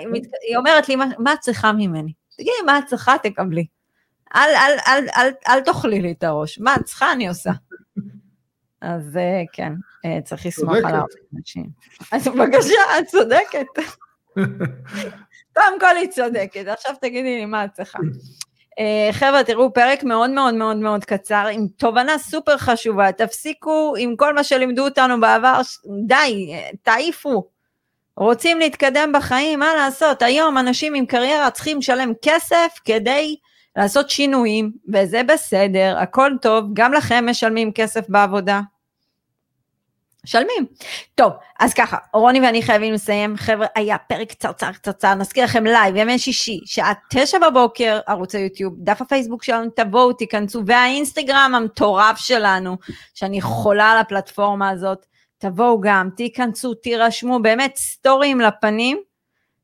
היא 0.49 0.57
אומרת 0.57 0.89
לי, 0.89 0.97
מה 0.97 1.33
את 1.33 1.39
צריכה 1.41 1.73
ממני? 1.73 2.13
תגידי, 2.37 2.51
מה 2.67 2.79
את 2.79 2.85
צריכה, 2.87 3.15
תקבלי. 3.23 3.67
אל, 4.37 4.51
אל, 4.57 4.79
אל, 4.89 5.05
אל, 5.17 5.31
אל 5.49 5.61
תאכלי 5.61 6.01
לי 6.01 6.13
את 6.13 6.25
הראש, 6.25 6.59
מה 6.61 6.75
את 6.75 6.85
צריכה 6.85 7.13
אני 7.13 7.29
עושה. 7.29 7.51
אז 8.83 9.17
אה, 9.17 9.43
כן, 9.53 9.73
אה, 10.05 10.19
צריך 10.25 10.47
לסמוך 10.47 10.75
על 10.75 10.95
האנשים. 10.95 11.67
אז 12.13 12.29
בבקשה, 12.29 12.99
את 12.99 13.07
צודקת. 13.07 13.67
קודם 15.55 15.81
כל 15.81 15.97
היא 15.97 16.09
צודקת, 16.09 16.67
עכשיו 16.67 16.95
תגידי 17.01 17.39
לי 17.39 17.45
מה 17.45 17.65
את 17.65 17.73
צריכה. 17.73 17.99
אה, 18.79 19.09
חבר'ה, 19.13 19.45
תראו, 19.45 19.73
פרק 19.73 20.05
מאוד 20.05 20.31
מאוד 20.31 20.55
מאוד 20.55 20.77
מאוד 20.77 21.05
קצר, 21.05 21.47
עם 21.53 21.67
תובנה 21.77 22.19
סופר 22.19 22.57
חשובה, 22.57 23.13
תפסיקו 23.13 23.95
עם 23.99 24.17
כל 24.17 24.35
מה 24.35 24.45
שלימדו 24.45 24.85
אותנו 24.85 25.21
בעבר, 25.21 25.61
די, 26.07 26.55
תעיפו. 26.83 27.49
רוצים 28.17 28.59
להתקדם 28.59 29.13
בחיים, 29.15 29.59
מה 29.59 29.75
לעשות? 29.75 30.23
היום 30.23 30.59
אנשים 30.59 30.95
עם 30.95 31.07
קריירה 31.07 31.51
צריכים 31.51 31.79
לשלם 31.79 32.13
כסף 32.23 32.79
כדי 32.85 33.37
לעשות 33.77 34.11
שינויים, 34.11 34.73
וזה 34.95 35.23
בסדר, 35.23 35.97
הכל 35.99 36.33
טוב, 36.43 36.65
גם 36.73 36.93
לכם 36.93 37.25
משלמים 37.29 37.73
כסף 37.73 38.09
בעבודה. 38.09 38.61
משלמים. 40.25 40.67
טוב, 41.15 41.33
אז 41.61 41.75
ככה, 41.75 41.97
רוני 42.15 42.41
ואני 42.41 42.63
חייבים 42.63 42.93
לסיים. 42.93 43.37
חבר'ה, 43.37 43.67
היה 43.75 43.99
פרק 43.99 44.29
קצרצר 44.29 44.73
קצרצר, 44.73 45.15
נזכיר 45.15 45.45
לכם 45.45 45.65
לייב, 45.65 45.97
ימי 45.97 46.19
שישי, 46.19 46.61
שעה 46.65 46.93
תשע 47.11 47.39
בבוקר, 47.39 48.01
ערוץ 48.07 48.35
היוטיוב, 48.35 48.75
דף 48.79 49.03
הפייסבוק 49.03 49.45
שלנו, 49.45 49.71
תבואו, 49.77 50.13
תיכנסו, 50.13 50.63
והאינסטגרם 50.67 51.53
המטורף 51.57 52.19
שלנו, 52.19 52.77
שאני 53.15 53.41
חולה 53.41 53.93
על 53.93 53.99
הפלטפורמה 53.99 54.71
הזאת, 54.71 55.07
תבואו 55.39 55.81
גם, 55.81 56.09
תיכנסו, 56.17 56.75
תירשמו, 56.75 57.43
באמת 57.43 57.77
סטוריים 57.77 58.41
לפנים, 58.41 59.01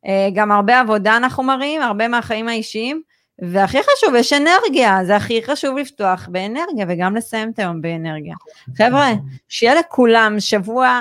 אה, 0.06 0.28
גם 0.34 0.52
הרבה 0.52 0.80
עבודה 0.80 1.16
אנחנו 1.16 1.42
מראים, 1.42 1.82
הרבה 1.82 2.08
מהחיים 2.08 2.48
האישיים. 2.48 3.02
והכי 3.38 3.78
חשוב, 3.82 4.14
יש 4.14 4.32
אנרגיה, 4.32 5.04
זה 5.04 5.16
הכי 5.16 5.42
חשוב 5.42 5.78
לפתוח 5.78 6.28
באנרגיה 6.32 6.86
וגם 6.88 7.16
לסיים 7.16 7.50
את 7.50 7.58
היום 7.58 7.80
באנרגיה. 7.80 8.34
חבר'ה, 8.76 9.08
שיהיה 9.48 9.74
לכולם 9.74 10.36
שבוע 10.38 11.00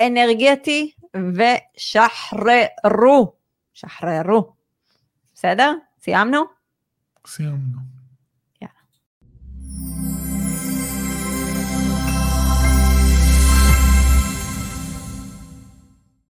אנרגטי 0.00 0.92
ושחררו, 1.76 3.32
שחררו. 3.74 4.52
בסדר? 5.34 5.74
סיימנו? 6.02 6.42
סיימנו. 7.26 7.89